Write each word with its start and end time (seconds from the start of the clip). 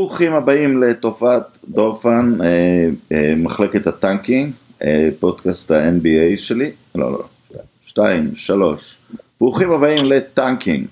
ברוכים 0.00 0.34
הבאים 0.34 0.82
לתופעת 0.82 1.58
דורפן, 1.68 2.38
אה, 2.44 2.88
אה, 3.12 3.34
מחלקת 3.36 3.86
ה 3.86 3.93
tanking, 3.93 4.52
אה, 4.82 5.08
פודקאסט 5.20 5.70
ה-NBA 5.70 6.38
שלי, 6.38 6.70
לא, 6.94 7.12
לא, 7.12 7.22
שתיים, 7.82 8.36
שלוש. 8.36 8.96
ברוכים 9.40 9.70
הבאים 9.70 10.04
ל 10.04 10.13
tanking, 10.13 10.86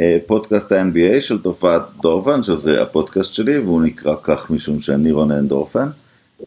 אה, 0.00 0.16
פודקאסט 0.26 0.72
ה-NBA 0.72 1.20
של 1.20 1.42
תופעת 1.42 1.82
דורפן, 2.00 2.42
שזה 2.42 2.82
הפודקאסט 2.82 3.34
שלי, 3.34 3.58
והוא 3.58 3.82
נקרא 3.82 4.14
כך 4.22 4.50
משום 4.50 4.80
שאני 4.80 5.12
רונן 5.12 5.48
דורפן. 5.48 5.88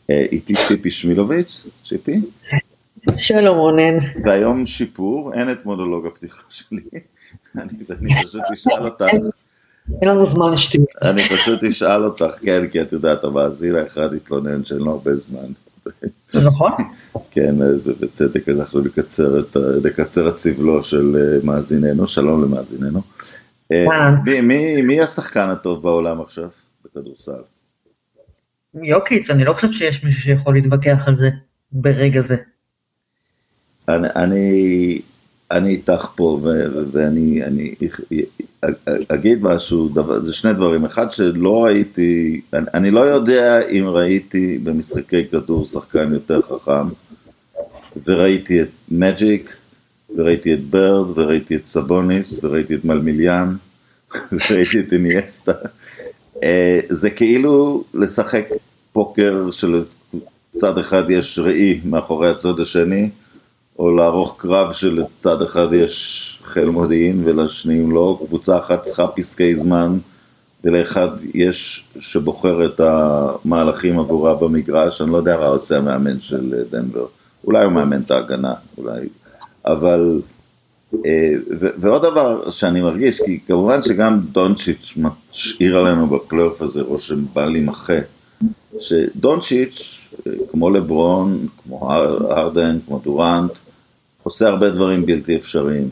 אה, 0.10 0.26
איתי 0.32 0.54
ציפי 0.68 0.92
שמילוביץ', 0.92 1.64
ציפי. 1.88 2.22
שלום 3.18 3.58
רונן. 3.58 3.98
והיום 4.24 4.66
שיפור, 4.66 5.34
אין 5.34 5.52
את 5.52 5.66
מונולוג 5.66 6.06
הפתיחה 6.06 6.44
שלי, 6.50 6.82
אני 7.58 7.74
אני 7.90 8.10
פשוט 8.24 8.42
אשאל 8.54 8.86
אותך. 8.86 9.06
אין 10.02 10.10
לנו 10.10 10.26
זמן 10.26 10.52
לשתות. 10.52 10.90
אני 11.02 11.22
פשוט 11.22 11.64
אשאל 11.64 12.06
אותך, 12.06 12.36
כן, 12.42 12.68
כי 12.68 12.82
את 12.82 12.92
יודעת, 12.92 13.24
המאזין 13.24 13.76
האחד 13.76 14.14
התלונן 14.14 14.64
שאין 14.64 14.80
לו 14.80 14.92
הרבה 14.92 15.16
זמן. 15.16 15.46
נכון? 16.46 16.72
כן, 17.32 17.56
זה 17.78 17.94
בצדק, 18.00 18.50
אז 18.50 18.60
אנחנו 18.60 18.82
נקצר 18.82 19.40
את, 19.40 19.58
נקצר 19.84 20.30
את 20.30 20.38
סבלו 20.38 20.84
של 20.84 21.16
אה, 21.16 21.38
מאזיננו, 21.44 22.08
שלום 22.08 22.44
למאזיננו. 22.44 23.02
אה, 23.72 24.12
מי, 24.42 24.82
מי 24.82 25.02
השחקן 25.02 25.50
הטוב 25.50 25.84
בעולם 25.84 26.22
עכשיו 26.22 26.50
בכדורסל? 26.86 27.32
יוקיץ', 28.84 29.30
אני 29.30 29.44
לא 29.46 29.54
חושב 29.54 29.72
שיש 29.72 30.04
מישהו 30.04 30.22
שיכול 30.22 30.54
להתווכח 30.54 31.08
על 31.08 31.16
זה 31.16 31.30
ברגע 31.72 32.22
זה. 32.22 32.36
אני, 33.90 34.08
אני, 34.16 35.02
אני 35.52 35.70
איתך 35.70 36.08
פה, 36.16 36.40
ואני 36.92 37.44
אני, 37.44 37.76
אגיד 39.08 39.44
משהו, 39.44 39.90
דבר, 39.90 40.20
זה 40.20 40.34
שני 40.34 40.54
דברים, 40.54 40.86
אחד 40.86 41.12
שלא 41.12 41.64
ראיתי, 41.64 42.42
אני, 42.54 42.66
אני 42.74 42.92
לא 42.92 43.00
יודע 43.00 43.68
אם 43.68 43.88
ראיתי 43.88 44.58
במשחקי 44.58 45.28
כדור 45.28 45.66
שחקן 45.66 46.14
יותר 46.14 46.42
חכם, 46.42 46.88
וראיתי 48.06 48.62
את 48.62 48.70
מג'יק, 48.92 49.56
וראיתי 50.16 50.54
את 50.54 50.64
ברד, 50.64 51.18
וראיתי 51.18 51.56
את 51.56 51.66
סבוניס, 51.66 52.40
וראיתי 52.44 52.76
את 52.76 52.86
מלמיליאן, 52.86 53.56
וראיתי 54.32 54.80
את 54.80 54.94
איניאסטה. 54.94 55.54
אה, 56.44 56.80
זה 56.90 57.10
כאילו 57.10 57.84
לשחק 57.94 58.46
פוקר 58.92 59.52
שלצד 59.52 60.78
אחד 60.78 61.10
יש 61.10 61.40
ראי 61.40 61.82
מאחורי 61.86 62.30
הצד 62.30 62.60
השני, 62.60 63.10
או 63.80 63.92
לערוך 63.96 64.36
קרב 64.38 64.72
שלצד 64.72 65.42
אחד 65.42 65.74
יש 65.74 66.40
חיל 66.44 66.70
מודיעין 66.70 67.22
ולשניים 67.26 67.92
לא, 67.92 68.20
קבוצה 68.28 68.58
אחת 68.58 68.82
צריכה 68.82 69.08
פסקי 69.08 69.56
זמן 69.58 69.98
ולאחד 70.64 71.08
יש 71.34 71.84
שבוחר 72.00 72.66
את 72.66 72.80
המהלכים 72.80 74.00
עבורה 74.00 74.36
במגרש, 74.36 75.02
אני 75.02 75.12
לא 75.12 75.18
יודע 75.18 75.38
מה 75.38 75.46
עושה 75.46 75.78
המאמן 75.78 76.20
של 76.20 76.54
דנבר, 76.70 77.06
אולי 77.44 77.64
הוא 77.66 77.74
מאמן 77.74 78.02
את 78.02 78.12
ההגנה, 78.12 78.54
אולי, 78.78 79.08
אבל, 79.66 80.22
אה, 81.06 81.32
ו- 81.60 81.70
ועוד 81.78 82.02
דבר 82.02 82.50
שאני 82.52 82.82
מרגיש, 82.82 83.22
כי 83.22 83.40
כמובן 83.48 83.82
שגם 83.82 84.20
דונצ'יץ' 84.32 84.94
משאיר 84.98 85.78
עלינו 85.78 86.08
בפלייאוף 86.08 86.62
הזה 86.62 86.82
רושם 86.82 87.26
בל 87.34 87.56
יימחה, 87.56 87.94
שדונצ'יץ', 88.80 90.00
אה, 90.28 90.32
כמו 90.52 90.70
לברון, 90.70 91.48
כמו 91.64 91.92
הר- 91.94 92.34
הרדן, 92.34 92.78
כמו 92.88 93.00
דורנט, 93.04 93.52
עושה 94.26 94.48
הרבה 94.48 94.70
דברים 94.70 95.06
בלתי 95.06 95.36
אפשריים. 95.36 95.90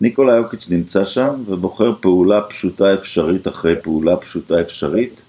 ניקולה 0.00 0.34
יוקיץ' 0.34 0.66
נמצא 0.70 1.04
שם 1.04 1.42
ובוחר 1.46 1.92
פעולה 2.00 2.40
פשוטה 2.40 2.94
אפשרית 2.94 3.48
אחרי 3.48 3.74
פעולה 3.82 4.16
פשוטה 4.16 4.60
אפשרית 4.60 5.20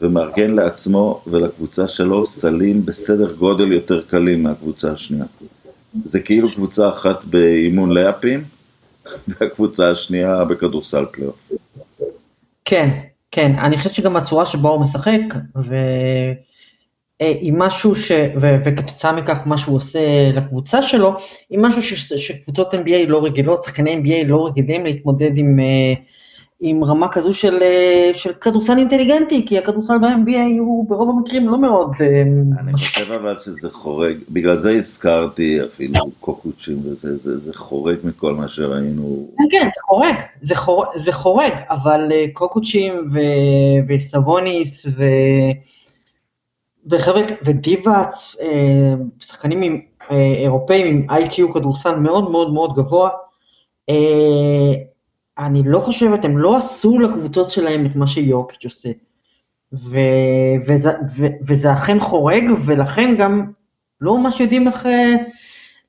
ומארגן 0.00 0.50
לעצמו 0.50 1.22
ולקבוצה 1.26 1.88
שלו 1.88 2.26
סלים 2.26 2.86
בסדר 2.86 3.32
גודל 3.32 3.72
יותר 3.72 4.02
קלים 4.02 4.42
מהקבוצה 4.42 4.92
השנייה. 4.92 5.24
זה 6.04 6.20
כאילו 6.20 6.52
קבוצה 6.52 6.88
אחת 6.88 7.24
באימון 7.24 7.90
לאפים 7.90 8.44
והקבוצה 9.28 9.90
השנייה 9.90 10.44
בכדורסל 10.44 11.04
פלייאוף. 11.12 11.52
כן, 12.64 12.90
כן, 13.30 13.58
אני 13.58 13.78
חושבת 13.78 13.94
שגם 13.94 14.16
הצורה 14.16 14.46
שבה 14.46 14.68
הוא 14.68 14.80
משחק, 14.80 15.20
ועם 17.22 17.58
משהו 17.58 17.94
ש... 17.94 18.12
ו... 18.40 18.56
וכתוצאה 18.64 19.12
מכך 19.12 19.38
מה 19.46 19.58
שהוא 19.58 19.76
עושה 19.76 20.30
לקבוצה 20.34 20.82
שלו, 20.82 21.14
עם 21.50 21.62
משהו 21.62 21.82
ש... 21.82 22.12
שקבוצות 22.12 22.74
NBA 22.74 23.06
לא 23.06 23.24
רגילות, 23.24 23.62
שחקני 23.62 23.94
NBA 23.94 24.26
לא 24.26 24.46
רגילים 24.46 24.84
להתמודד 24.84 25.30
עם, 25.36 25.60
אה, 25.60 25.94
עם 26.60 26.84
רמה 26.84 27.08
כזו 27.08 27.34
של, 27.34 27.58
אה, 27.62 28.10
של 28.14 28.32
כדורסל 28.32 28.78
אינטליגנטי, 28.78 29.46
כי 29.46 29.58
הכדורסל 29.58 29.98
ב-NBA 29.98 30.60
הוא 30.60 30.88
ברוב 30.88 31.10
המקרים 31.10 31.48
לא 31.48 31.58
מאוד 31.58 31.90
אה, 32.00 32.22
אני 32.60 32.72
חושב 32.72 33.12
אבל 33.12 33.38
שזה 33.38 33.70
חורג, 33.70 34.16
בגלל 34.30 34.58
זה 34.58 34.76
הזכרתי 34.76 35.64
אפילו 35.64 35.94
קוקוצ'ים 36.20 36.78
וזה, 36.84 37.16
זה, 37.16 37.38
זה 37.38 37.54
חורג 37.54 37.96
מכל 38.04 38.34
מה 38.34 38.48
שראינו. 38.48 39.28
כן, 39.38 39.44
כן, 39.50 39.68
זה 39.74 39.80
חורג, 39.86 40.14
זה, 40.42 40.54
חור, 40.54 40.84
זה 40.94 41.12
חורג, 41.12 41.52
אבל 41.70 42.12
קוקוצ'ים 42.32 42.92
ו, 43.12 43.18
וסבוניס 43.88 44.86
ו, 44.86 45.04
וחבר'ה, 46.86 47.22
ודיבאץ, 47.44 48.36
uh, 48.38 49.24
שחקנים 49.24 49.62
עם, 49.62 49.80
uh, 50.02 50.12
אירופאים 50.12 50.86
עם 50.86 51.10
איי-קיו 51.10 51.52
כדורסל 51.52 51.96
מאוד 51.96 52.30
מאוד 52.30 52.52
מאוד 52.52 52.74
גבוה, 52.74 53.10
uh, 53.90 53.94
אני 55.38 55.62
לא 55.66 55.78
חושבת, 55.78 56.24
הם 56.24 56.38
לא 56.38 56.56
עשו 56.56 56.98
לקבוצות 56.98 57.50
שלהם 57.50 57.86
את 57.86 57.96
מה 57.96 58.06
שיורקיץ' 58.06 58.64
עושה. 58.64 58.90
ו, 59.72 59.98
וזה, 60.66 60.90
ו, 61.16 61.26
וזה 61.46 61.72
אכן 61.72 62.00
חורג, 62.00 62.44
ולכן 62.66 63.16
גם 63.18 63.52
לא 64.00 64.18
ממש 64.18 64.40
יודעים 64.40 64.68
איך... 64.68 64.86
אה, 64.86 65.14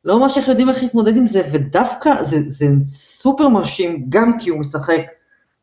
לא 0.05 0.19
ממש 0.19 0.37
איך 0.37 0.47
יודעים 0.47 0.69
איך 0.69 0.83
להתמודד 0.83 1.17
עם 1.17 1.27
זה, 1.27 1.41
ודווקא 1.51 2.23
זה, 2.23 2.37
זה 2.47 2.67
סופר 2.83 3.47
מרשים, 3.47 4.05
גם 4.09 4.37
כי 4.39 4.49
הוא 4.49 4.59
משחק 4.59 5.01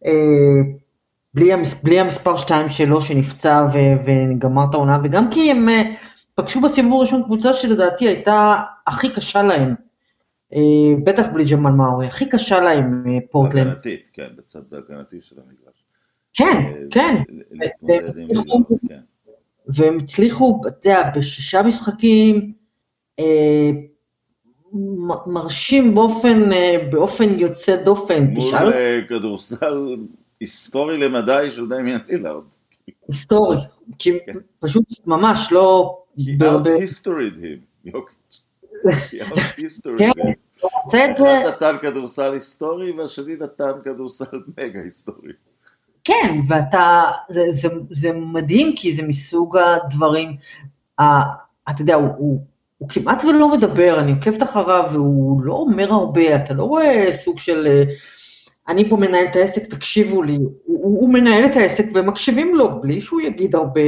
אה, 0.06 0.12
בלי, 1.34 1.52
המס, 1.52 1.82
בלי 1.82 2.00
המספר 2.00 2.36
2 2.36 2.68
שלו 2.68 3.00
שנפצע 3.00 3.66
ו, 3.74 3.78
וגמר 4.04 4.64
את 4.70 4.74
העונה, 4.74 4.98
וגם 5.04 5.30
כי 5.30 5.50
הם 5.50 5.68
אה, 5.68 5.82
פגשו 6.34 6.60
בסיבוב 6.60 6.92
הראשון 7.00 7.22
קבוצה 7.22 7.52
שלדעתי 7.52 8.08
הייתה 8.08 8.56
הכי 8.86 9.08
קשה 9.10 9.42
להם, 9.42 9.74
אה, 10.54 10.58
בטח 11.04 11.26
בלי 11.32 11.44
ג'מאל 11.44 11.72
מאורי, 11.72 12.06
הכי 12.06 12.28
קשה 12.28 12.60
להם 12.60 13.04
אה, 13.06 13.18
פורטלנד. 13.30 13.66
הגנתית, 13.66 14.10
כן, 14.12 14.28
בצד 14.36 14.60
ההגנתי 14.72 15.16
של 15.20 15.36
המגרש. 15.36 15.84
כן, 16.34 16.72
כן, 16.90 17.22
כן. 17.88 18.02
והם 19.66 19.98
הצליחו, 19.98 20.60
אתה 20.66 20.88
יודע, 20.88 21.10
בשישה 21.16 21.62
משחקים, 21.62 22.52
מרשים 25.26 25.94
באופן, 25.94 26.50
באופן 26.90 27.38
יוצא 27.38 27.84
דופן, 27.84 28.24
מול 28.24 28.48
תשאל 28.48 28.72
אה, 28.72 29.00
כדורסל 29.08 29.96
היסטורי 30.42 30.98
למדי 30.98 31.52
של 31.52 31.68
דמיאן 31.68 31.98
לילארד. 32.08 32.42
היסטורי, 33.08 33.56
כי 33.98 34.10
כן. 34.26 34.38
פשוט 34.60 34.84
ממש 35.06 35.48
לא, 35.52 35.98
He 36.18 36.42
out-historied 36.42 37.36
him, 37.42 37.60
יוקיץ'. 37.84 38.42
He 38.84 39.22
out-historied 39.22 39.98
כן, 39.98 40.10
him. 40.22 41.16
אחד 41.16 41.46
נתן 41.46 41.76
כדורסל 41.82 42.32
היסטורי 42.32 42.92
והשני 42.92 43.34
נתן 43.40 43.72
כדורסל 43.84 44.24
מגה 44.58 44.80
היסטורי. 44.80 45.32
כן, 46.04 46.40
ואתה, 46.48 47.02
זה, 47.28 47.44
זה, 47.50 47.68
זה 47.90 48.12
מדהים 48.12 48.72
כי 48.76 48.94
זה 48.94 49.02
מסוג 49.02 49.56
הדברים, 49.56 50.36
ה, 50.98 51.04
אתה 51.70 51.82
יודע, 51.82 51.94
הוא, 51.94 52.08
הוא, 52.16 52.44
הוא 52.78 52.88
כמעט 52.88 53.24
ולא 53.24 53.48
מדבר, 53.48 54.00
אני 54.00 54.12
עוקבת 54.12 54.42
אחריו 54.42 54.88
והוא 54.92 55.42
לא 55.42 55.52
אומר 55.52 55.92
הרבה, 55.92 56.36
אתה 56.36 56.54
לא 56.54 56.62
רואה 56.62 57.06
סוג 57.12 57.38
של, 57.38 57.66
אה, 57.66 57.82
אני 58.68 58.90
פה 58.90 58.96
מנהל 58.96 59.24
את 59.24 59.36
העסק, 59.36 59.66
תקשיבו 59.66 60.22
לי, 60.22 60.36
הוא, 60.36 61.00
הוא, 61.00 61.12
מנהל 61.12 61.44
את 61.44 61.56
העסק 61.56 61.84
ומקשיבים 61.94 62.54
לו, 62.54 62.80
בלי 62.80 63.00
שהוא 63.00 63.20
יגיד 63.20 63.54
הרבה, 63.54 63.80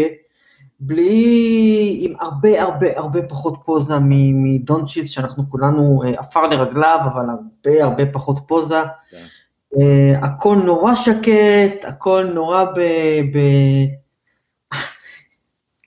בלי, 0.80 1.98
עם 2.00 2.12
הרבה 2.20 2.62
הרבה 2.62 2.98
הרבה 2.98 3.22
פחות 3.28 3.54
פוזה 3.64 3.94
מדונצ'יץ, 4.34 5.06
שאנחנו 5.06 5.50
כולנו 5.50 6.02
אה, 6.04 6.20
עפר 6.20 6.48
לרגליו, 6.48 6.98
אבל 7.04 7.24
הרבה 7.30 7.84
הרבה 7.84 8.06
פחות 8.12 8.38
פוזה. 8.46 8.82
Uh, 9.74 9.78
הכל 10.22 10.56
נורא 10.64 10.94
שקט, 10.94 11.84
הכל 11.84 12.30
נורא 12.34 12.64
ב... 12.64 12.80
ב... 13.32 13.38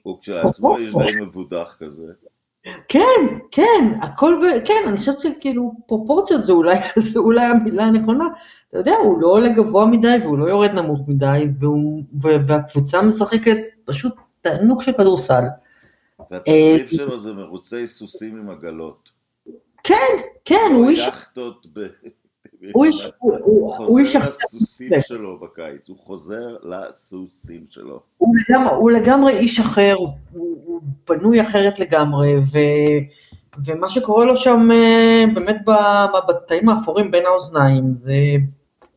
הוא 0.03 0.17
כשלעצמו 0.21 0.79
יש 0.79 0.93
די 0.93 1.21
מבודח 1.21 1.77
כזה. 1.79 2.03
כן, 2.87 3.37
כן, 3.51 3.93
הכל 4.01 4.41
ב... 4.41 4.65
כן, 4.65 4.83
אני 4.87 4.97
חושבת 4.97 5.21
שכאילו 5.21 5.73
פרופורציות 5.87 6.45
זה 6.45 6.53
אולי, 6.53 6.75
זה 7.11 7.19
אולי 7.19 7.45
המילה 7.45 7.83
הנכונה. 7.83 8.25
אתה 8.69 8.77
יודע, 8.77 8.95
הוא 8.95 9.21
לא 9.21 9.27
עולה 9.27 9.49
גבוה 9.49 9.85
מדי 9.85 10.15
והוא 10.23 10.37
לא 10.37 10.45
יורד 10.45 10.71
נמוך 10.71 10.99
מדי, 11.07 11.47
והוא, 11.59 12.03
והקבוצה 12.47 13.01
משחקת 13.01 13.57
פשוט 13.85 14.13
תענוג 14.41 14.81
של 14.81 14.91
כדורסל. 14.91 15.43
והתחליף 16.31 16.91
שלו 16.91 17.19
זה 17.19 17.33
מרוצי 17.33 17.87
סוסים 17.87 18.37
עם 18.37 18.49
עגלות. 18.49 19.09
כן, 19.83 20.15
כן, 20.45 20.71
הוא 20.75 20.89
איש... 20.89 21.07
יכטות 21.07 21.65
ב- 21.73 21.87
הוא 22.73 22.85
איש, 22.85 23.07
הוא- 23.19 23.99
איש 23.99 24.15
חוזר. 24.15 24.29
לסוסים 24.29 24.91
שלו 24.99 25.39
בקיץ, 25.39 25.89
הוא 25.89 25.97
חוזר 25.99 26.55
לסוסים 26.63 27.65
שלו. 27.69 27.99
הוא 28.17 28.35
לגמרי, 28.49 28.73
הוא 28.75 28.91
לגמרי 28.91 29.33
איש 29.37 29.59
אחר, 29.59 29.95
הוא, 29.97 30.09
הוא, 30.33 30.81
בנוי 31.09 31.41
אחרת 31.41 31.79
לגמרי, 31.79 32.35
ו, 32.37 32.57
ומה 33.65 33.89
שקורה 33.89 34.25
לו 34.25 34.37
שם 34.37 34.69
אה, 34.71 35.25
באמת 35.33 35.57
בתאים 36.29 36.69
האפורים 36.69 37.11
בין 37.11 37.25
האוזניים, 37.25 37.93
זה 37.93 38.13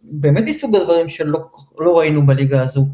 באמת 0.02 0.44
מסוג 0.46 0.76
הדברים 0.76 1.08
שלא 1.08 1.38
לא 1.78 1.98
ראינו 1.98 2.26
בליגה 2.26 2.62
הזו 2.62 2.86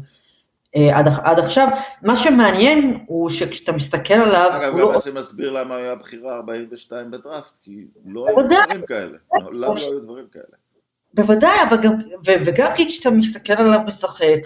עד, 0.93 1.07
עד 1.23 1.39
עכשיו. 1.39 1.67
מה 2.01 2.15
שמעניין 2.15 3.03
הוא 3.05 3.29
שכשאתה 3.29 3.71
מסתכל 3.71 4.13
עליו, 4.13 4.51
אגב, 4.53 4.71
הוא 4.71 4.79
גם 4.81 4.87
לא... 4.87 4.91
מה 4.91 5.01
שמסביר 5.01 5.51
למה 5.51 5.75
היה 5.75 5.95
בחירה 5.95 6.35
42 6.35 7.11
בדראפט, 7.11 7.57
כי 7.61 7.85
לא 8.05 8.27
היו. 8.27 8.35
דברים 8.35 8.85
כאלה. 8.87 9.17
מעולם 9.33 9.75
לא 9.75 9.81
היו 9.81 9.99
דברים 9.99 10.25
כאלה. 10.31 10.43
בוודאי, 11.13 11.63
אבל 11.69 11.77
גם, 11.83 11.93
ו, 12.25 12.31
וגם 12.45 12.71
כי 12.75 12.87
כשאתה 12.89 13.11
מסתכל 13.11 13.53
עליו 13.53 13.79
משחק, 13.85 14.39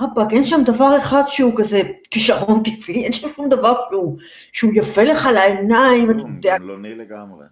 רבאק, 0.00 0.32
אין 0.32 0.44
שם 0.44 0.62
דבר 0.64 0.96
אחד 0.98 1.22
שהוא 1.26 1.52
כזה 1.56 1.80
כישרון 2.10 2.62
טבעי, 2.62 3.04
אין 3.04 3.12
שם 3.12 3.28
שום 3.36 3.48
דבר 3.48 3.74
שהוא, 3.90 4.18
שהוא 4.52 4.72
יפה 4.74 5.02
לך 5.02 5.28
לעיניים, 5.34 6.10
אתה 6.10 6.20
יודע, 6.20 6.58
גמלוני 6.58 6.94
לגמרי. 6.94 7.44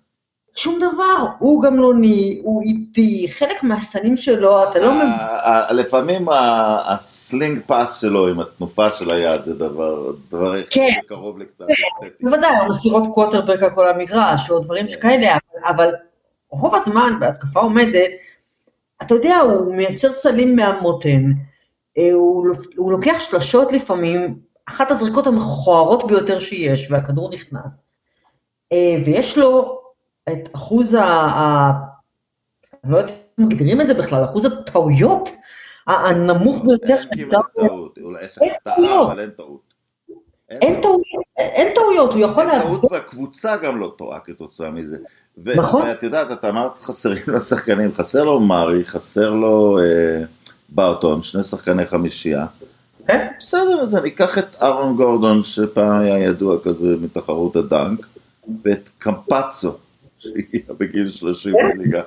שום 0.55 0.79
דבר, 0.79 1.27
הוא 1.39 1.63
גמלוני, 1.63 2.41
הוא 2.43 2.63
איטי, 2.63 3.27
חלק 3.33 3.63
מהסנים 3.63 4.17
שלו, 4.17 4.71
אתה 4.71 4.79
לא 4.79 4.95
מבין, 4.95 5.07
ה- 5.07 5.69
ה- 5.69 5.73
לפעמים 5.73 6.29
ה 6.85 6.98
sling 6.98 7.61
pass 7.67 8.01
שלו 8.01 8.29
עם 8.29 8.41
התנופה 8.41 8.91
של 8.93 9.13
היד 9.13 9.45
זה 9.45 9.55
דבר, 9.55 10.13
דבר 10.31 10.63
כן. 10.71 10.89
שקרוב 11.05 11.39
לקצת 11.39 11.65
אסתטי. 11.65 12.25
בוודאי, 12.25 12.51
מסירות 12.71 13.05
קווטרבק 13.15 13.63
על 13.63 13.71
כל 13.75 13.89
המגרש, 13.89 14.51
או 14.51 14.59
דברים 14.59 14.87
כן. 14.87 14.93
שכאלה, 14.93 15.37
אבל, 15.69 15.91
רוב 16.51 16.75
הזמן 16.75 17.13
בהתקפה 17.21 17.61
עומדת, 17.61 18.11
אתה 19.03 19.15
יודע, 19.15 19.37
הוא 19.37 19.75
מייצר 19.75 20.13
סלים 20.13 20.57
מהמותן, 20.57 21.23
אה, 21.99 22.13
הוא, 22.13 22.47
לוקח 22.93 23.17
שלשות 23.19 23.73
לפעמים, 23.73 24.39
אחת 24.69 24.91
הזריקות 24.91 25.27
המכוערות 25.27 26.07
ביותר 26.07 26.41
שיש, 26.41 26.91
והכדור 26.91 27.31
נכנס, 27.33 27.83
אה, 28.73 28.97
ויש 29.07 29.39
לו 29.39 29.80
את 30.33 30.49
אחוז 30.55 30.95
ה... 30.95 31.05
ה 31.05 31.73
אני 32.85 32.93
לא 32.93 32.99
יודעת 32.99 33.11
איך 33.11 33.19
מגדירים 33.39 33.81
את 33.81 33.87
זה 33.87 33.95
בכלל, 33.95 34.25
אחוז 34.25 34.45
הטעויות 34.45 35.31
הנמוך 35.87 36.63
ביותר 36.65 36.97
אין 37.13 37.31
כמעט 37.31 37.45
טעות, 37.55 37.99
אולי 38.03 38.25
יש 38.25 38.39
החטאה. 38.39 39.03
אבל 39.07 39.21
אין 39.21 39.31
טעות. 39.31 39.71
אין 40.51 40.81
טעויות, 40.83 41.25
אין 41.39 41.75
טעויות, 41.75 42.13
הוא 42.13 42.21
יכול 42.21 42.45
להביא... 42.45 42.65
טעות 42.65 42.93
והקבוצה 42.93 43.57
גם 43.57 43.81
לא 43.81 43.95
טועה 43.99 44.21
כתוצאה 44.21 44.71
מזה. 44.71 44.97
נכון. 45.45 45.83
ואת 45.83 46.03
יודעת, 46.03 46.33
את 46.33 46.45
אמרת 46.45 46.79
חסרים 46.83 47.23
לו 47.27 47.43
שחקנים, 47.43 47.95
חסר 47.95 48.25
לו 48.25 48.41
מארי, 48.41 48.85
חסר 48.85 49.31
לו 49.31 49.79
אה, 49.79 50.25
בארטון, 50.69 51.23
שני 51.23 51.43
שחקני 51.43 51.87
חמישייה. 51.87 52.47
כן? 53.07 53.27
בסדר, 53.39 53.81
אז 53.81 53.97
אני 53.97 54.09
אקח 54.09 54.39
את 54.39 54.57
אהרון 54.63 54.97
גורדון, 54.97 55.43
שפעם 55.43 56.01
היה 56.01 56.19
ידוע 56.19 56.57
כזה 56.65 56.97
מתחרות 57.01 57.57
הדנק, 57.57 58.07
ואת 58.65 58.91
קמפצו, 58.99 59.73
שהגיע 60.21 60.61
בגיל 60.79 61.11
30 61.11 61.55
בליגה 61.75 62.03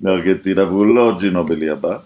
מארגנטינה, 0.00 0.64
והוא 0.64 0.86
לא 0.86 1.12
ג'ינובלי 1.20 1.70
הבא. 1.70 1.98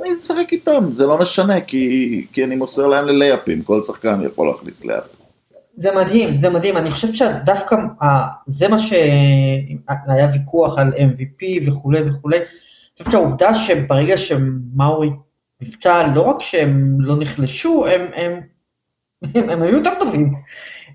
אני 0.00 0.10
אשחק 0.18 0.52
איתם, 0.52 0.84
זה 0.90 1.06
לא 1.06 1.18
משנה, 1.18 1.60
כי, 1.60 2.26
כי 2.32 2.44
אני 2.44 2.56
מוסר 2.56 2.86
להם 2.86 3.06
ללייאפים, 3.06 3.62
כל 3.62 3.82
שחקן 3.82 4.20
יכול 4.26 4.46
להכניס 4.46 4.84
לייאפ. 4.84 5.04
זה 5.76 5.92
מדהים, 5.92 6.40
זה 6.40 6.50
מדהים, 6.50 6.76
אני 6.76 6.90
חושבת 6.90 7.14
שדווקא 7.16 7.76
ה- 8.04 8.28
זה 8.46 8.68
מה 8.68 8.78
שהיה 8.78 10.28
ויכוח 10.32 10.78
על 10.78 10.92
MVP 10.92 11.68
וכולי 11.68 12.00
וכולי, 12.08 12.36
אני 12.36 12.46
חושבת 12.98 13.12
שהעובדה 13.12 13.54
שברגע 13.54 14.16
שמארי 14.16 15.10
נפצע, 15.60 16.06
לא 16.14 16.22
רק 16.22 16.36
שהם 16.42 16.96
לא 17.00 17.16
נחלשו, 17.18 17.86
הם, 17.86 18.00
הם, 18.16 18.40
הם, 19.34 19.50
הם 19.50 19.62
היו 19.62 19.76
יותר 19.76 19.90
טובים. 19.98 20.34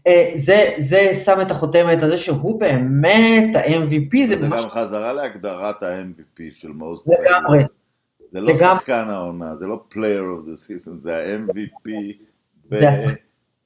אה, 0.07 0.31
זה, 0.35 0.73
זה 0.77 1.11
שם 1.25 1.41
את 1.41 1.51
החותמת 1.51 2.03
על 2.03 2.09
זה 2.09 2.17
שהוא 2.17 2.59
באמת 2.59 3.55
ה-MVP, 3.55 4.27
זה 4.27 4.37
זה 4.37 4.49
ממש 4.49 4.63
גם 4.63 4.69
חזרה 4.69 5.13
להגדרת 5.13 5.83
ה-MVP 5.83 6.41
של 6.51 6.69
most 6.69 7.03
לגמרי, 7.07 7.63
זה 8.31 8.41
לא 8.41 8.53
לגמרי. 8.53 8.75
שחקן 8.75 9.09
העונה, 9.09 9.55
זה 9.55 9.67
לא 9.67 9.83
player 9.91 10.41
of 10.41 10.45
the 10.45 10.57
season, 10.57 10.91
זה 11.03 11.17
ה-MVP 11.17 11.89
זה. 12.69 13.13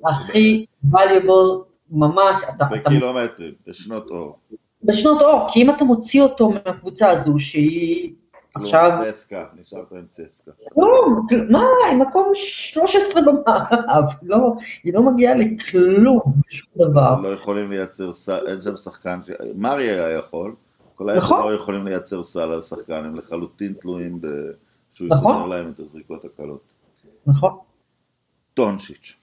הכי 0.06 0.66
valuable 0.92 1.64
ממש, 1.92 2.36
אתה, 2.44 2.54
אתה 2.56 2.90
בקילומטרים, 2.90 3.54
בשנות 3.68 4.10
אור. 4.10 4.40
בשנות 4.84 5.22
אור, 5.22 5.48
כי 5.50 5.62
אם 5.62 5.70
אתה 5.70 5.84
מוציא 5.84 6.22
אותו 6.22 6.50
מהקבוצה 6.50 7.10
הזו 7.10 7.40
שהיא 7.40 8.14
עכשיו, 8.56 8.92
כלום, 8.94 9.12
צסקה, 9.12 9.46
נשארת 9.62 9.92
עם 9.92 10.06
צסקה. 10.10 10.52
כלום, 10.74 11.26
כל- 11.30 11.48
מה, 11.50 11.64
היא 11.90 11.98
מקום 11.98 12.32
13 12.34 13.22
במערב, 13.22 14.04
לא, 14.24 14.38
היא 14.84 14.94
לא 14.94 15.02
מגיעה 15.04 15.36
לכלום, 15.36 16.22
שום 16.50 16.68
דבר. 16.76 17.20
לא 17.22 17.28
יכולים 17.28 17.72
לייצר 17.72 18.14
סל, 18.14 18.48
אין 18.48 18.62
שם 18.62 18.78
שחקן, 18.78 19.20
ש... 19.26 19.30
מרי 19.56 19.90
היה 19.90 20.10
יכול, 20.12 20.56
כל 20.96 21.10
היתר 21.10 21.22
נכון. 21.22 21.42
לא 21.42 21.54
יכולים 21.54 21.88
לייצר 21.88 22.24
סל 22.24 22.52
על 22.52 22.62
שחקן, 22.62 22.94
הם 23.06 23.16
לחלוטין 23.16 23.74
תלויים 23.74 24.22
ב... 24.22 24.28
שהוא 24.94 25.08
נכון. 25.12 25.36
יסדר 25.36 25.46
להם 25.48 25.72
את 25.76 25.80
הזריקות 25.80 26.26
הקלות. 26.26 26.62
נכון. 27.28 27.58
טונשיץ'. 28.54 29.16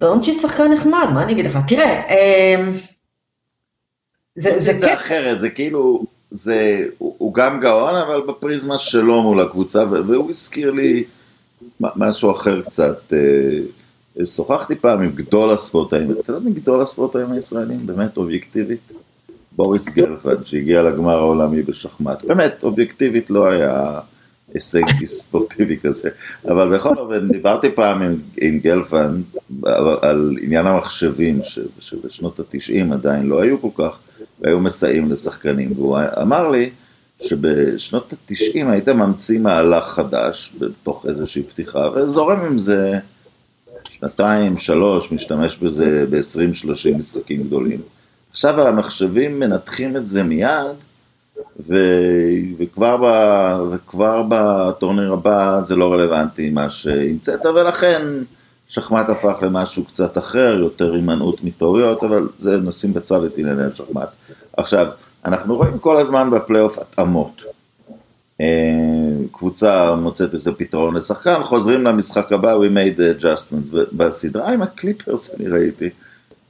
דונצ'י 0.00 0.40
שחקן 0.42 0.72
נחמד, 0.72 1.06
מה 1.14 1.22
אני 1.22 1.32
אגיד 1.32 1.44
לך? 1.46 1.58
תראה, 1.68 2.08
אמ, 2.08 2.72
זה 4.34 4.50
זה 4.60 4.72
זה 4.78 4.86
כן, 4.86 4.92
אחרת, 4.94 5.40
זה 5.40 5.50
כאילו, 5.50 6.02
זה, 6.30 6.86
הוא, 6.98 7.14
הוא 7.18 7.34
גם 7.34 7.60
גאון, 7.60 7.94
אבל 7.94 8.20
בפריזמה 8.28 8.78
שלו 8.78 9.22
מול 9.22 9.40
הקבוצה, 9.40 9.84
והוא 9.84 10.30
הזכיר 10.30 10.70
לי 10.70 11.04
משהו 11.80 12.30
אחר 12.30 12.62
קצת. 12.62 13.12
אה, 13.12 14.26
שוחחתי 14.26 14.74
פעם 14.74 15.02
עם 15.02 15.10
גדול 15.10 15.50
הספורטאים, 15.50 16.10
אתה 16.10 16.32
יודע 16.32 16.44
מי 16.44 16.50
גדול 16.50 16.82
הספורטאים 16.82 17.32
הישראלים? 17.32 17.86
באמת 17.86 18.16
אובייקטיבית? 18.16 18.92
בוריס 19.52 19.88
גלפנד, 19.88 20.46
שהגיע 20.46 20.82
לגמר 20.82 21.18
העולמי 21.18 21.62
בשחמט. 21.62 22.24
באמת, 22.24 22.62
אובייקטיבית 22.62 23.30
לא 23.30 23.48
היה 23.48 24.00
הישג 24.54 24.82
ספורטיבי 25.04 25.78
כזה. 25.78 26.08
אבל 26.48 26.76
בכל 26.76 26.98
אופן, 26.98 27.28
דיברתי 27.28 27.70
פעם 27.70 28.02
עם, 28.02 28.16
עם 28.40 28.58
גלפנד 28.58 29.22
על 30.02 30.36
עניין 30.42 30.66
המחשבים, 30.66 31.40
שבשנות 31.80 32.40
התשעים 32.40 32.92
עדיין 32.92 33.26
לא 33.26 33.42
היו 33.42 33.60
כל 33.60 33.68
כך, 33.74 33.98
והיו 34.40 34.60
מסייעים 34.60 35.10
לשחקנים. 35.10 35.72
והוא 35.76 35.98
אמר 36.22 36.50
לי 36.50 36.70
שבשנות 37.20 38.12
התשעים 38.12 38.70
היית 38.70 38.88
ממציא 38.88 39.38
מהלך 39.38 39.84
חדש 39.84 40.52
בתוך 40.58 41.06
איזושהי 41.08 41.42
פתיחה, 41.42 41.88
וזורם 41.94 42.40
עם 42.40 42.58
זה 42.58 42.98
שנתיים, 43.88 44.58
שלוש, 44.58 45.12
משתמש 45.12 45.56
בזה 45.56 46.04
ב-20-30 46.10 46.98
משחקים 46.98 47.42
גדולים. 47.42 47.80
עכשיו 48.30 48.66
המחשבים 48.66 49.40
מנתחים 49.40 49.96
את 49.96 50.06
זה 50.06 50.22
מיד, 50.22 50.76
ו... 51.68 51.74
וכבר, 52.58 52.96
ב... 52.96 53.04
וכבר 53.72 54.22
בטורניר 54.28 55.12
הבא 55.12 55.60
זה 55.64 55.76
לא 55.76 55.92
רלוונטי 55.92 56.50
מה 56.50 56.70
שהמצאת, 56.70 57.46
ולכן 57.46 58.02
שחמט 58.68 59.10
הפך 59.10 59.34
למשהו 59.42 59.84
קצת 59.84 60.18
אחר, 60.18 60.56
יותר 60.58 60.94
הימנעות 60.94 61.44
מטעויות, 61.44 62.04
אבל 62.04 62.28
זה 62.38 62.56
נשים 62.56 62.94
בצד 62.94 63.24
את 63.24 63.38
ענייני 63.38 63.64
השחמט. 63.64 64.08
עכשיו, 64.56 64.86
אנחנו 65.24 65.56
רואים 65.56 65.78
כל 65.78 66.00
הזמן 66.00 66.30
בפלייאוף 66.30 66.78
התאמות. 66.78 67.42
אה, 68.40 68.46
קבוצה 69.32 69.94
מוצאת 69.94 70.34
איזה 70.34 70.52
פתרון 70.52 70.96
לשחקן, 70.96 71.42
חוזרים 71.42 71.84
למשחק 71.84 72.32
הבא, 72.32 72.54
we 72.54 72.68
made 72.74 72.98
adjustments. 72.98 73.76
בסדרה 73.92 74.52
עם 74.52 74.62
הקליפרס 74.62 75.34
אני 75.34 75.48
ראיתי, 75.48 75.90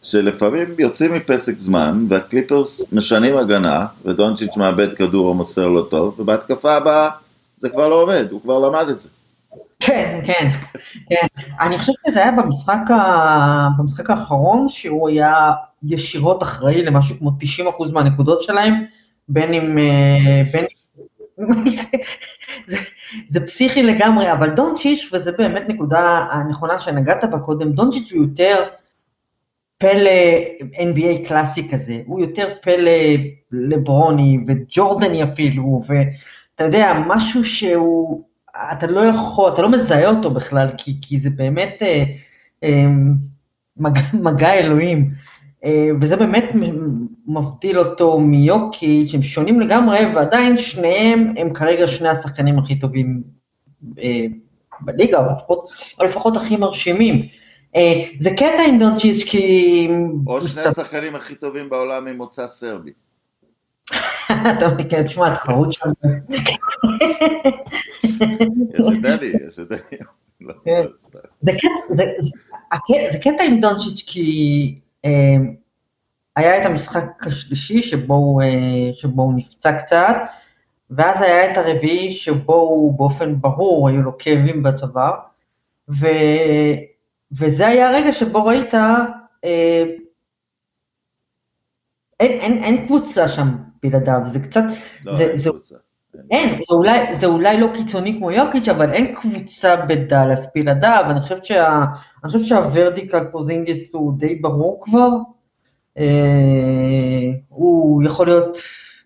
שלפעמים 0.02 0.74
יוצאים 0.78 1.14
מפסק 1.14 1.60
זמן, 1.60 2.06
והקליפרס 2.08 2.82
משנים 2.92 3.36
הגנה, 3.36 3.86
ודונצ'יץ' 4.04 4.56
מאבד 4.56 4.94
כדור 4.94 5.28
או 5.28 5.34
מוסר 5.34 5.68
לא 5.68 5.86
טוב, 5.90 6.20
ובהתקפה 6.20 6.74
הבאה 6.74 7.10
זה 7.58 7.68
כבר 7.68 7.88
לא 7.88 8.02
עובד, 8.02 8.24
הוא 8.30 8.40
כבר 8.40 8.58
למד 8.58 8.88
את 8.88 8.98
זה. 8.98 9.08
כן, 9.80 10.20
כן, 10.24 10.48
כן. 11.10 11.26
אני 11.60 11.78
חושבת 11.78 11.96
שזה 12.08 12.22
היה 12.22 12.32
במשחק, 12.32 12.90
ה... 12.90 13.68
במשחק 13.78 14.10
האחרון, 14.10 14.68
שהוא 14.68 15.08
היה 15.08 15.52
ישירות 15.82 16.42
אחראי 16.42 16.82
למשהו 16.82 17.18
כמו 17.18 17.30
90% 17.88 17.92
מהנקודות 17.92 18.42
שלהם, 18.42 18.74
בין 19.28 19.54
אם... 19.54 19.78
אה, 19.78 20.42
בין... 20.52 20.64
זה, 21.80 21.98
זה, 22.66 22.76
זה 23.28 23.46
פסיכי 23.46 23.82
לגמרי, 23.82 24.32
אבל 24.32 24.50
דונצ'יץ', 24.50 25.10
וזו 25.12 25.30
באמת 25.38 25.62
נקודה 25.68 26.26
הנכונה 26.30 26.78
שנגעת 26.78 27.24
בה 27.30 27.38
קודם, 27.38 27.72
דונצ'יץ' 27.72 28.12
הוא 28.12 28.22
יותר 28.22 28.64
פלא 29.78 30.10
NBA 30.74 31.28
קלאסי 31.28 31.68
כזה, 31.68 32.00
הוא 32.06 32.20
יותר 32.20 32.48
פלא 32.62 32.92
לברוני 33.52 34.38
וג'ורדני 34.46 35.22
אפילו, 35.22 35.80
ואתה 35.86 36.64
יודע, 36.64 37.02
משהו 37.06 37.44
שהוא, 37.44 38.27
אתה 38.72 38.86
לא 38.86 39.00
יכול, 39.00 39.52
אתה 39.52 39.62
לא 39.62 39.70
מזהה 39.70 40.08
אותו 40.10 40.30
בכלל, 40.30 40.68
כי, 40.78 40.96
כי 41.02 41.20
זה 41.20 41.30
באמת 41.30 41.76
אה, 41.82 42.04
אה, 42.64 42.84
מגע, 43.76 44.00
מגע 44.26 44.54
אלוהים. 44.54 45.10
אה, 45.64 45.88
וזה 46.00 46.16
באמת 46.16 46.44
מבדיל 47.26 47.78
אותו 47.78 48.20
מיוקי, 48.20 49.08
שהם 49.08 49.22
שונים 49.22 49.60
לגמרי, 49.60 49.98
ועדיין 50.14 50.56
שניהם 50.56 51.34
הם 51.36 51.54
כרגע 51.54 51.88
שני 51.88 52.08
השחקנים 52.08 52.58
הכי 52.58 52.78
טובים 52.78 53.22
אה, 53.98 54.26
בליגה, 54.80 55.18
או 55.26 55.32
לפחות, 55.32 55.68
או 56.00 56.04
לפחות 56.04 56.36
הכי 56.36 56.56
מרשימים. 56.56 57.28
אה, 57.76 58.04
זה 58.20 58.30
קטע 58.30 58.62
עם 58.68 58.78
דונצ'יץ' 58.78 59.22
כי... 59.22 59.88
או 60.26 60.48
שני 60.48 60.62
השחקנים 60.62 61.14
הכי 61.14 61.34
טובים 61.34 61.70
בעולם 61.70 62.04
ממוצא 62.04 62.46
סרבי. 62.46 62.92
אתה 64.32 64.68
מכיר, 64.78 65.02
תשמע, 65.02 65.26
התחרות 65.26 65.72
שם. 65.72 65.90
יש 68.74 68.80
הבדלי, 68.86 69.32
יש 69.48 69.58
הבדלי. 69.58 69.78
לא, 70.40 70.54
כן. 70.64 70.82
זה 73.12 73.18
קטע 73.18 73.44
עם 73.44 73.60
דונצ'יץ' 73.60 74.04
כי 74.06 74.80
היה 76.36 76.60
את 76.60 76.66
המשחק 76.66 77.26
השלישי 77.26 77.82
שבו 77.82 78.14
הוא, 78.14 78.42
שבו 78.92 79.22
הוא 79.22 79.32
נפצע 79.36 79.78
קצת, 79.78 80.16
ואז 80.90 81.22
היה 81.22 81.52
את 81.52 81.56
הרביעי 81.56 82.10
שבו 82.10 82.54
הוא 82.54 82.98
באופן 82.98 83.40
ברור, 83.40 83.88
היו 83.88 84.02
לו 84.02 84.18
כאבים 84.18 84.62
בצוואר, 84.62 85.12
וזה 87.32 87.66
היה 87.66 87.88
הרגע 87.88 88.12
שבו 88.12 88.44
ראית, 88.44 88.74
אה, 88.74 89.84
אין, 92.20 92.40
אין, 92.40 92.64
אין 92.64 92.86
קבוצה 92.86 93.28
שם 93.28 93.67
בלעדיו, 93.82 94.20
זה 94.24 94.40
קצת, 94.40 94.64
לא, 95.04 95.16
זה, 95.16 95.24
אין 95.24 95.38
זה, 95.38 95.50
קבוצה. 95.50 95.74
אין, 96.30 96.60
זה 96.68 96.74
אולי, 96.74 97.16
זה 97.16 97.26
אולי 97.26 97.60
לא 97.60 97.68
קיצוני 97.74 98.16
כמו 98.18 98.30
יוקיץ', 98.30 98.68
אבל 98.68 98.92
אין 98.92 99.14
קבוצה 99.14 99.76
בדאלאס 99.76 100.46
בלעדיו, 100.54 101.04
אני 101.10 101.20
חושבת, 101.20 101.44
שה, 101.44 101.84
אני 102.24 102.32
חושבת 102.32 102.44
שהוורדיקל 102.46 103.24
פוזינגיס 103.24 103.94
הוא 103.94 104.18
די 104.18 104.34
ברור 104.34 104.80
כבר, 104.82 105.08
אה, 105.98 106.04
הוא 107.48 108.02
יכול 108.02 108.26
להיות 108.26 108.58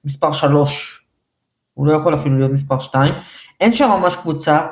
מספר 0.05 0.33
שלוש, 0.33 1.05
הוא 1.75 1.87
לא 1.87 1.93
יכול 1.93 2.15
אפילו 2.15 2.39
להיות 2.39 2.53
מספר 2.53 2.79
שתיים, 2.79 3.15
אין 3.61 3.73
שם 3.73 3.89
ממש 3.89 4.17
קבוצה, 4.17 4.67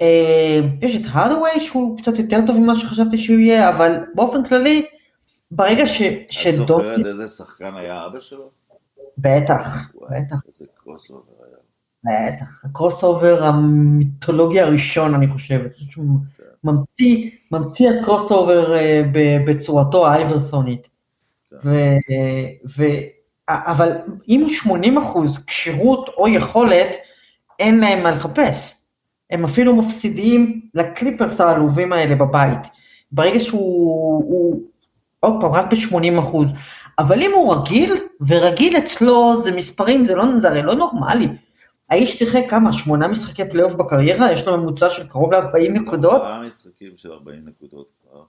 אה, 0.00 0.60
יש 0.82 0.96
את 0.96 1.02
הארדווי 1.10 1.60
שהוא 1.60 1.98
קצת 1.98 2.18
יותר 2.18 2.38
טוב 2.46 2.60
ממה 2.60 2.74
שחשבתי 2.74 3.18
שהוא 3.18 3.38
יהיה, 3.38 3.68
אבל 3.68 3.96
באופן 4.14 4.48
כללי, 4.48 4.86
ברגע 5.50 5.86
ש, 5.86 6.02
את 6.48 6.54
זוכרת 6.54 7.06
איזה 7.06 7.28
שחקן 7.28 7.76
היה 7.76 8.06
אבא 8.06 8.20
שלו? 8.20 8.50
בטח, 9.18 9.90
בטח. 10.10 10.36
איזה 10.48 10.64
crossover 10.74 11.32
היה. 11.44 11.56
בטח, 12.04 12.64
ה 12.64 13.04
crossover 13.04 13.44
המיתולוגי 13.44 14.60
הראשון 14.60 15.14
אני 15.14 15.28
חושבת, 15.28 15.60
אני 15.60 15.70
חושבת 15.70 15.90
שהוא 15.90 16.04
ממציא, 16.64 17.30
ממציא 17.50 17.90
ה 17.90 18.32
crossover 18.32 18.74
אה, 18.74 19.02
בצורתו 19.46 20.06
האייברסונית. 20.06 20.88
כן. 21.50 21.56
ו, 21.64 21.70
ו, 22.76 22.84
אבל 23.48 23.92
אם 24.28 24.40
הוא 24.40 24.50
80 24.50 24.98
אחוז 24.98 25.44
כשירות 25.46 26.10
או 26.16 26.28
יכולת, 26.28 26.96
אין 27.58 27.78
להם 27.78 28.02
מה 28.02 28.10
לחפש. 28.10 28.74
הם 29.30 29.44
אפילו 29.44 29.76
מפסידים 29.76 30.60
לקליפרס 30.74 31.40
העלובים 31.40 31.92
האלה 31.92 32.14
בבית. 32.14 32.58
ברגע 33.12 33.40
שהוא, 33.40 34.24
הוא, 34.24 34.62
עוד 35.20 35.34
פעם, 35.40 35.52
רק 35.52 35.66
ב-80 35.72 36.20
אחוז. 36.20 36.52
אבל 36.98 37.22
אם 37.22 37.30
הוא 37.34 37.54
רגיל, 37.54 37.96
ורגיל 38.28 38.76
אצלו 38.78 39.42
זה 39.42 39.52
מספרים, 39.52 40.06
זה, 40.06 40.14
לא, 40.14 40.24
זה 40.38 40.48
הרי 40.48 40.62
לא 40.62 40.74
נורמלי. 40.74 41.28
האיש 41.90 42.18
שיחק 42.18 42.42
כמה? 42.48 42.72
שמונה 42.72 43.08
משחקי 43.08 43.42
פלייאוף 43.50 43.74
בקריירה? 43.74 44.32
יש 44.32 44.46
לו 44.46 44.56
ממוצע 44.56 44.90
של 44.90 45.08
קרוב 45.08 45.32
ל-40 45.34 45.70
נקודות? 45.72 46.12
ארבעה 46.22 46.42
משחקים 46.42 46.90
של 46.96 47.12
40 47.12 47.40
נקודות 47.48 47.88
כבר. 48.02 48.22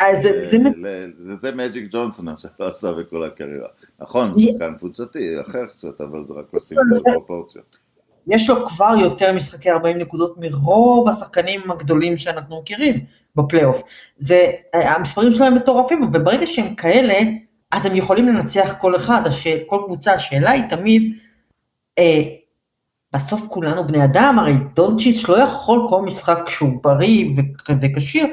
אה, 0.00 0.20
זה, 0.20 0.46
זה, 0.46 0.58
זה 1.40 1.54
מג'יק 1.54 1.88
ג'ונסון 1.90 2.28
עכשיו 2.28 2.50
לא 2.60 2.68
עשה 2.68 2.92
בכל 2.92 3.24
הקריירה. 3.24 3.68
נכון, 4.00 4.32
י- 4.36 4.52
שחקן 4.52 4.74
קבוצתי, 4.78 5.40
אחר 5.40 5.66
קצת, 5.66 6.00
אבל 6.00 6.26
זה 6.26 6.34
רק 6.34 6.54
לשים 6.54 6.78
את 6.78 7.02
הפרופורציות. 7.06 7.76
יש 8.26 8.50
לו 8.50 8.68
כבר 8.68 8.94
יותר 9.00 9.32
משחקי 9.32 9.70
40 9.70 9.98
נקודות 9.98 10.34
מרוב 10.38 11.08
השחקנים 11.08 11.70
הגדולים 11.70 12.18
שאנחנו 12.18 12.60
מכירים 12.60 13.00
בפלייאוף. 13.36 13.82
זה, 14.18 14.46
המספרים 14.72 15.32
שלהם 15.32 15.54
מטורפים, 15.54 16.02
וברגע 16.02 16.46
שהם 16.46 16.74
כאלה, 16.74 17.14
אז 17.76 17.86
הם 17.86 17.96
יכולים 17.96 18.28
לנצח 18.28 18.74
כל 18.78 18.96
אחד, 18.96 19.26
הש... 19.26 19.46
כל 19.66 19.78
קבוצה. 19.84 20.12
השאלה 20.12 20.50
היא 20.50 20.62
תמיד, 20.70 21.12
אה, 21.98 22.22
בסוף 23.14 23.42
כולנו 23.48 23.86
בני 23.86 24.04
אדם, 24.04 24.38
הרי 24.38 24.54
דונצ'יץ' 24.74 25.28
לא 25.28 25.38
יכול 25.38 25.86
כל 25.88 26.02
משחק 26.02 26.38
כשהוא 26.46 26.82
בריא 26.82 27.26
וכשיר, 27.82 28.26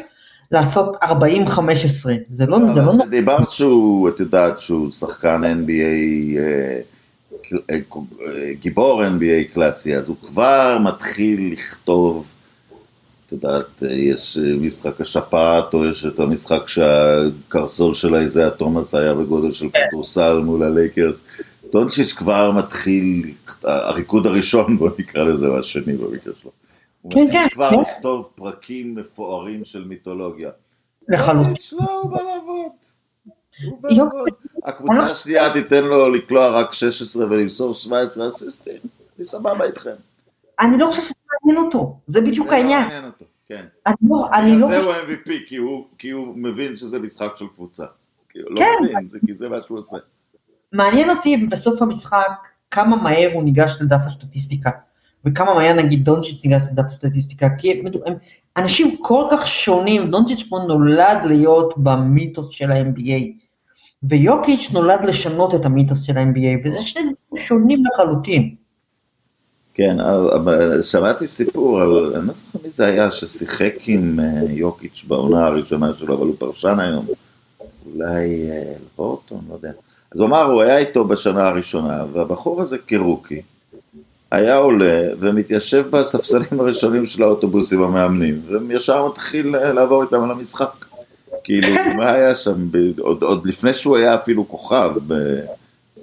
לעשות 0.51 0.95
40-15. 1.03 1.07
זה 2.29 2.45
לא, 2.45 2.59
זה 2.73 2.81
לא. 2.81 3.05
דיברת 3.09 3.51
שהוא, 3.51 4.09
את 4.09 4.19
יודעת 4.19 4.59
שהוא 4.59 4.91
שחקן 4.91 5.41
NBA, 5.43 6.38
אה, 6.38 6.79
אה, 7.69 7.77
גיבור 8.59 9.03
NBA 9.03 9.53
קלאסי, 9.53 9.95
אז 9.95 10.07
הוא 10.07 10.15
כבר 10.27 10.77
מתחיל 10.83 11.53
לכתוב, 11.53 12.25
יודעת, 13.33 13.81
יש 13.89 14.37
אה, 14.37 14.55
משחק 14.55 15.01
השפעת, 15.01 15.73
או 15.73 15.85
יש 15.85 16.05
את 16.05 16.19
המשחק 16.19 16.67
שהקרסול 16.67 17.93
של 17.93 18.15
איזה 18.15 18.49
תומאס 18.49 18.95
היה 18.95 19.13
בגודל 19.13 19.51
של 19.51 19.67
כדורסל 19.69 20.37
מול 20.37 20.63
הלייקרס. 20.63 21.21
דונצ'יץ' 21.71 22.13
כבר 22.13 22.51
מתחיל, 22.51 23.33
הריקוד 23.63 24.25
הראשון, 24.25 24.77
בוא 24.77 24.89
נקרא 24.99 25.23
לזה, 25.23 25.47
או 25.47 25.59
השני 25.59 25.93
במקרה 25.93 26.33
שלו. 26.41 26.51
הוא 27.01 27.11
כן, 27.11 27.23
מתחיל 27.23 27.39
כן, 27.41 27.47
כבר 27.49 27.69
כן. 27.69 27.79
לכתוב 27.81 28.29
פרקים 28.35 28.95
מפוארים 28.95 29.65
של 29.65 29.83
מיתולוגיה. 29.83 30.49
לחלוטין. 31.09 31.53
לא, 31.71 32.01
הוא 32.01 32.11
בא. 32.11 32.17
לעבוד. 32.21 32.71
הקבוצה 34.65 35.03
השנייה 35.03 35.53
תיתן 35.53 35.83
לו 35.83 36.09
לקלוע 36.09 36.47
רק 36.47 36.73
16 36.73 37.25
ולמסור 37.25 37.73
17 37.73 38.29
אסיסטים, 38.29 38.77
אני 39.17 39.25
סבבה 39.25 39.65
איתכם. 39.65 39.95
אני 40.59 40.77
לא 40.77 40.85
חושבת 40.87 41.03
שזה 41.03 41.13
מעניין 41.43 41.65
אותו, 41.65 41.97
זה 42.07 42.21
בדיוק 42.21 42.47
זה 42.47 42.51
לא 42.51 42.57
העניין. 42.57 42.81
מעניין 42.83 43.05
אותו, 43.05 43.25
כן. 43.47 43.65
אני 43.88 43.95
לא, 44.09 44.27
אני 44.33 44.59
לא 44.59 44.67
זה. 44.67 44.77
הוא 44.77 44.93
MVP, 44.93 45.29
כי 45.47 45.55
הוא- 45.57 45.85
כי 45.97 46.09
הוא 46.09 46.38
מבין 46.38 46.77
שזה 46.77 47.00
משחק 47.00 47.31
של 47.38 47.45
קבוצה. 47.55 47.85
כאילו, 48.29 48.50
לא 48.50 48.55
כן. 48.55 48.83
מבין, 48.83 49.09
זה 49.09 49.17
כי 49.25 49.33
זה 49.33 49.50
מה 49.50 49.55
שהוא 49.67 49.77
עושה. 49.77 49.97
מעניין 50.71 51.09
אותי 51.09 51.38
בסוף 51.38 51.81
המשחק 51.81 52.47
כמה 52.71 52.95
מהר 52.95 53.29
הוא 53.33 53.43
ניגש 53.43 53.77
לדף 53.81 54.00
הסטטיסטיקה, 54.05 54.69
וכמה 55.25 55.53
מהר 55.53 55.73
נגיד 55.73 56.05
דונצ'יץ' 56.05 56.45
ניגש 56.45 56.62
לדף 56.71 56.85
הסטטיסטיקה, 56.85 57.47
כי 57.57 57.71
הם, 57.71 57.85
הם 58.05 58.13
אנשים 58.57 58.97
כל 59.01 59.27
כך 59.31 59.47
שונים, 59.47 60.12
דונצ'יץ' 60.12 60.43
פה 60.50 60.59
נולד 60.67 61.17
להיות 61.25 61.73
במיתוס 61.77 62.50
של 62.50 62.71
ה-NBA, 62.71 63.43
ויוקיץ' 64.03 64.69
נולד 64.73 65.05
לשנות 65.05 65.55
את 65.55 65.65
המיתוס 65.65 66.01
של 66.03 66.17
ה-NBA, 66.17 66.67
וזה 66.67 66.81
שני 66.81 67.01
דברים 67.03 67.47
שונים 67.47 67.83
לחלוטין. 67.85 68.55
כן, 69.74 70.00
אבל 70.36 70.82
שמעתי 70.82 71.27
סיפור 71.27 71.82
על, 71.82 72.15
אני 72.15 72.27
לא 72.27 72.34
זוכר 72.34 72.60
מי 72.63 72.70
זה 72.72 72.86
היה, 72.86 73.12
ששיחק 73.12 73.74
עם 73.88 74.20
אה, 74.20 74.51
יוקיץ' 74.51 75.03
בעונה 75.08 75.46
הראשונה 75.46 75.94
שלו, 75.94 76.13
אבל 76.13 76.27
הוא 76.27 76.36
פרשן 76.39 76.80
היום. 76.80 77.06
אולי 77.86 78.50
אה, 78.51 78.74
וורטון, 78.98 79.42
לא 79.50 79.53
יודע. 79.53 79.72
אז 80.12 80.20
הוא 80.20 80.27
אמר, 80.27 80.44
הוא 80.44 80.62
היה 80.62 80.77
איתו 80.77 81.06
בשנה 81.06 81.48
הראשונה, 81.48 82.06
והבחור 82.13 82.62
הזה 82.62 82.77
כרוקי, 82.88 83.42
היה 84.32 84.56
עולה 84.56 85.10
ומתיישב 85.20 85.86
בספסלים 85.89 86.60
הראשונים 86.60 87.08
של 87.08 87.24
האוטובוסים 87.24 87.82
המאמנים, 87.82 88.42
וישר 88.68 89.08
מתחיל 89.08 89.56
אה, 89.56 89.74
לעבור 89.74 90.03
איתם 90.03 90.24
על 90.24 90.32
המשחק. 90.32 90.86
כאילו, 91.44 91.68
מה 91.98 92.12
היה 92.12 92.36
שם, 92.36 92.70
עוד, 93.00 93.24
עוד 93.24 93.48
לפני 93.48 93.74
שהוא 93.74 93.98
היה 93.98 94.15
אפילו 94.15 94.48
כוכב, 94.48 94.92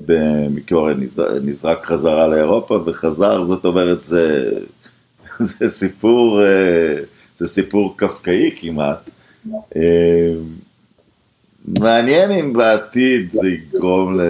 במקרה 0.07 0.93
נזרק 1.43 1.87
חזרה 1.87 2.27
לאירופה 2.27 2.83
וחזר, 2.87 3.45
זאת 3.45 3.65
אומרת, 3.65 4.05
זה, 4.05 4.53
זה 5.39 5.71
סיפור, 5.71 6.43
אה, 6.43 6.97
זה 7.39 7.49
סיפור 7.49 7.95
קפקאי 7.97 8.51
כמעט. 8.57 9.11
אה, 9.77 10.33
מעניין 11.65 12.31
אם 12.31 12.53
בעתיד 12.53 13.33
זה 13.33 13.49
יגרום 13.49 14.21
ל... 14.21 14.23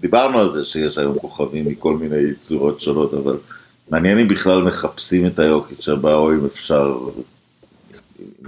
דיברנו 0.00 0.38
על 0.38 0.50
זה 0.50 0.64
שיש 0.64 0.98
היום 0.98 1.18
כוכבים 1.18 1.68
מכל 1.68 1.96
מיני 1.96 2.34
צורות 2.40 2.80
שונות, 2.80 3.14
אבל 3.14 3.36
מעניין 3.90 4.18
אם 4.18 4.28
בכלל 4.28 4.62
מחפשים 4.62 5.26
את 5.26 5.38
היוקיץ' 5.38 5.88
הבא, 5.88 6.14
או 6.14 6.32
אם 6.32 6.44
אפשר... 6.44 6.98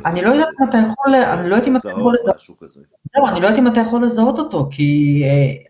אני 0.07 0.23
לא 0.23 0.31
יודעת 0.31 0.49
אם 0.61 0.69
אתה 0.69 0.79
יכול, 0.79 1.15
אני 1.15 1.51
לא 1.51 1.55
יודעת 1.55 1.69
אם 1.69 1.77
אתה 1.77 1.91
יכול 1.91 2.15
לזהות 2.15 2.21
לדבר. 2.21 2.37
משהו 2.37 2.55
כזה. 2.61 2.81
לא, 3.17 3.29
אני 3.29 3.41
לא 3.41 3.47
יודעת 3.47 3.59
אם 3.59 3.67
אתה 3.67 3.81
יכול 3.81 4.05
לזהות 4.05 4.39
אותו, 4.39 4.69
כי 4.73 5.23
אה, 5.25 5.70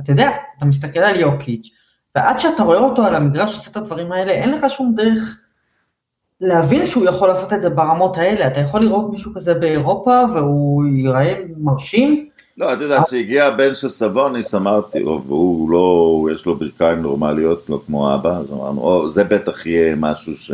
אתה 0.00 0.12
יודע, 0.12 0.30
אתה 0.58 0.64
מסתכל 0.64 0.98
על 1.00 1.20
יוקיץ', 1.20 1.70
ועד 2.14 2.38
שאתה 2.38 2.62
רואה 2.62 2.78
אותו 2.78 3.06
על 3.06 3.14
המגרש 3.14 3.54
עושה 3.54 3.70
את 3.70 3.76
הדברים 3.76 4.12
האלה, 4.12 4.32
אין 4.32 4.52
לך 4.52 4.70
שום 4.70 4.94
דרך 4.96 5.36
להבין 6.40 6.86
שהוא 6.86 7.04
יכול 7.04 7.28
לעשות 7.28 7.52
את 7.52 7.62
זה 7.62 7.70
ברמות 7.70 8.16
האלה. 8.16 8.46
אתה 8.46 8.60
יכול 8.60 8.80
לראות 8.80 9.10
מישהו 9.10 9.34
כזה 9.34 9.54
באירופה, 9.54 10.20
והוא 10.34 10.84
ייראה 10.84 11.34
מרשים, 11.56 12.28
לא, 12.56 12.72
את 12.72 12.80
יודעת, 12.80 13.06
כשהגיע 13.06 13.46
הבן 13.46 13.74
של 13.74 13.88
סבוניס, 13.88 14.54
אמרתי, 14.54 15.02
"או, 15.02 15.22
והוא 15.26 15.70
לא, 15.70 16.26
יש 16.34 16.46
לו 16.46 16.54
ברכיים 16.56 16.98
נורמליות, 16.98 17.68
לא 17.68 17.80
כמו 17.86 18.14
אבא, 18.14 18.36
אז 18.36 18.52
אמרנו, 18.52 18.80
או, 18.80 19.10
זה 19.10 19.24
בטח 19.24 19.66
יהיה 19.66 19.94
משהו 19.96 20.36
ש... 20.36 20.52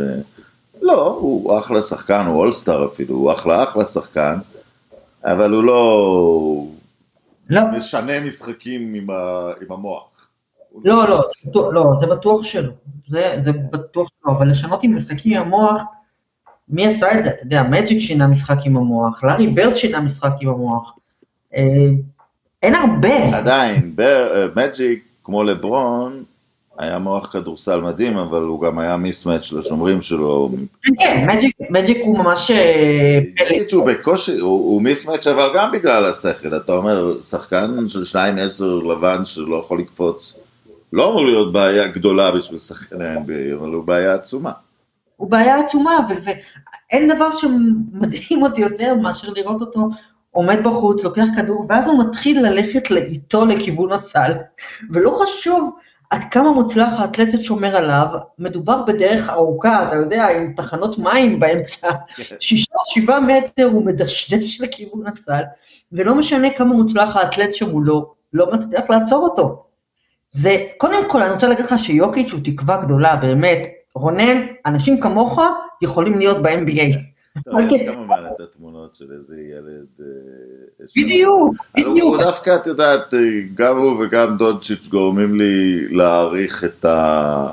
לא, 0.81 1.17
הוא 1.19 1.59
אחלה 1.59 1.81
שחקן, 1.81 2.25
הוא 2.25 2.39
אולסטאר 2.39 2.85
אפילו, 2.85 3.15
הוא 3.15 3.31
אחלה 3.31 3.63
אחלה 3.63 3.85
שחקן, 3.85 4.37
אבל 5.23 5.51
הוא 5.51 5.63
לא... 5.63 6.65
לא. 7.49 7.61
משנה 7.77 8.21
משחקים 8.21 8.93
עם, 8.93 9.09
ה, 9.09 9.51
עם 9.61 9.71
המוח. 9.71 10.27
לא, 10.83 11.09
לא, 11.09 11.17
זה 11.17 11.49
בטוח, 11.49 11.73
לא, 11.73 11.93
זה 11.99 12.07
בטוח 12.07 12.43
שלא. 12.43 12.71
זה, 13.07 13.33
זה 13.37 13.51
בטוח 13.51 14.07
שלא, 14.09 14.31
אבל 14.31 14.49
לשנות 14.49 14.83
עם 14.83 14.95
משחקים 14.95 15.33
עם 15.33 15.41
המוח, 15.41 15.83
מי 16.69 16.87
עשה 16.87 17.19
את 17.19 17.23
זה? 17.23 17.29
אתה 17.29 17.43
יודע, 17.43 17.63
מג'יק 17.63 17.99
שינה 17.99 18.27
משחק 18.27 18.57
עם 18.65 18.77
המוח, 18.77 19.23
לארי 19.23 19.47
ברד 19.47 19.75
שינה 19.75 19.99
משחק 19.99 20.31
עם 20.41 20.49
המוח. 20.49 20.97
אה, 21.55 21.61
אין 22.63 22.75
הרבה. 22.75 23.37
עדיין, 23.37 23.95
בר, 23.95 24.51
מג'יק, 24.55 25.03
כמו 25.23 25.43
לברון, 25.43 26.23
היה 26.77 26.99
מוח 26.99 27.25
כדורסל 27.25 27.81
מדהים, 27.81 28.17
אבל 28.17 28.41
הוא 28.41 28.61
גם 28.61 28.79
היה 28.79 28.97
מיסמץ' 28.97 29.51
לשומרים 29.51 30.01
שלו. 30.01 30.51
כן, 30.83 30.93
כן, 30.99 31.27
מג'יק, 31.69 31.97
הוא 32.05 32.17
ממש 32.17 32.51
אה, 32.51 33.19
פלא. 33.37 33.47
נגיד 33.49 33.69
שהוא 33.69 33.85
בקושי, 33.85 34.39
הוא, 34.39 34.49
הוא 34.49 34.81
מיסמץ' 34.81 35.27
אבל 35.27 35.49
גם 35.55 35.71
בגלל 35.71 36.05
השכל, 36.05 36.55
אתה 36.55 36.73
אומר, 36.73 37.21
שחקן 37.21 37.89
של 37.89 38.05
שניים 38.05 38.37
עשר 38.37 38.75
לבן 38.75 39.25
שלא 39.25 39.55
יכול 39.65 39.79
לקפוץ, 39.79 40.33
לא 40.93 41.09
אמור 41.09 41.25
להיות 41.25 41.53
בעיה 41.53 41.87
גדולה 41.87 42.31
בשביל 42.31 42.59
שחקני 42.59 43.05
ה-NBA, 43.05 43.55
אבל 43.59 43.69
הוא 43.69 43.83
בעיה 43.83 44.13
עצומה. 44.13 44.51
הוא 45.15 45.31
בעיה 45.31 45.59
עצומה, 45.59 46.07
ואין 46.25 47.15
דבר 47.15 47.31
שמדהים 47.31 48.43
אותי 48.43 48.61
יותר 48.61 48.95
מאשר 48.95 49.29
לראות 49.35 49.61
אותו 49.61 49.89
עומד 50.31 50.63
בחוץ, 50.63 51.03
לוקח 51.03 51.25
כדור, 51.37 51.65
ואז 51.69 51.87
הוא 51.87 52.03
מתחיל 52.03 52.47
ללכת 52.47 52.91
איתו 52.91 53.45
לכיוון 53.45 53.91
הסל, 53.91 54.31
ולא 54.89 55.19
חשוב 55.23 55.75
עד 56.11 56.23
כמה 56.31 56.51
מוצלח 56.51 56.99
האתלטית 56.99 57.43
שומר 57.43 57.75
עליו, 57.75 58.07
מדובר 58.39 58.81
בדרך 58.87 59.29
ארוכה, 59.29 59.87
אתה 59.87 59.95
יודע, 59.95 60.27
עם 60.27 60.53
תחנות 60.55 60.97
מים 60.97 61.39
באמצע, 61.39 61.89
שישה, 62.39 62.73
שבעה 62.85 63.19
מטר 63.19 63.65
הוא 63.65 63.85
מדשדש 63.85 64.61
לכיוון 64.61 65.07
הסל, 65.07 65.41
ולא 65.91 66.15
משנה 66.15 66.47
כמה 66.57 66.73
מוצלח 66.73 67.15
האתלט 67.15 67.53
שמולו, 67.53 68.13
לא 68.33 68.53
מצליח 68.53 68.89
לעצור 68.89 69.23
אותו. 69.23 69.63
זה, 70.31 70.57
קודם 70.77 71.09
כל, 71.09 71.23
אני 71.23 71.33
רוצה 71.33 71.47
להגיד 71.47 71.65
לך 71.65 71.79
שיוקיץ' 71.79 72.31
הוא 72.31 72.39
תקווה 72.43 72.77
גדולה, 72.77 73.15
באמת. 73.15 73.67
רונן, 73.95 74.45
אנשים 74.65 74.99
כמוך 74.99 75.39
יכולים 75.81 76.17
להיות 76.17 76.41
ב-NBA. 76.41 77.10
טוב, 77.43 77.59
יש 77.69 77.81
כמובן 77.93 78.23
את 78.35 78.41
התמונות 78.41 78.95
של 78.95 79.11
איזה 79.11 79.35
ילד... 79.41 79.85
אה, 79.99 80.85
בדיוק, 80.97 81.55
בדיוק. 81.77 81.97
הוא 81.97 82.17
דווקא, 82.17 82.55
את 82.55 82.67
יודעת, 82.67 83.13
אה, 83.13 83.19
גם 83.53 83.77
הוא 83.77 84.03
וגם 84.03 84.37
דונצ'יץ' 84.37 84.87
גורמים 84.87 85.35
לי 85.35 85.87
להעריך 85.89 86.63
את 86.63 86.85
ה... 86.85 87.51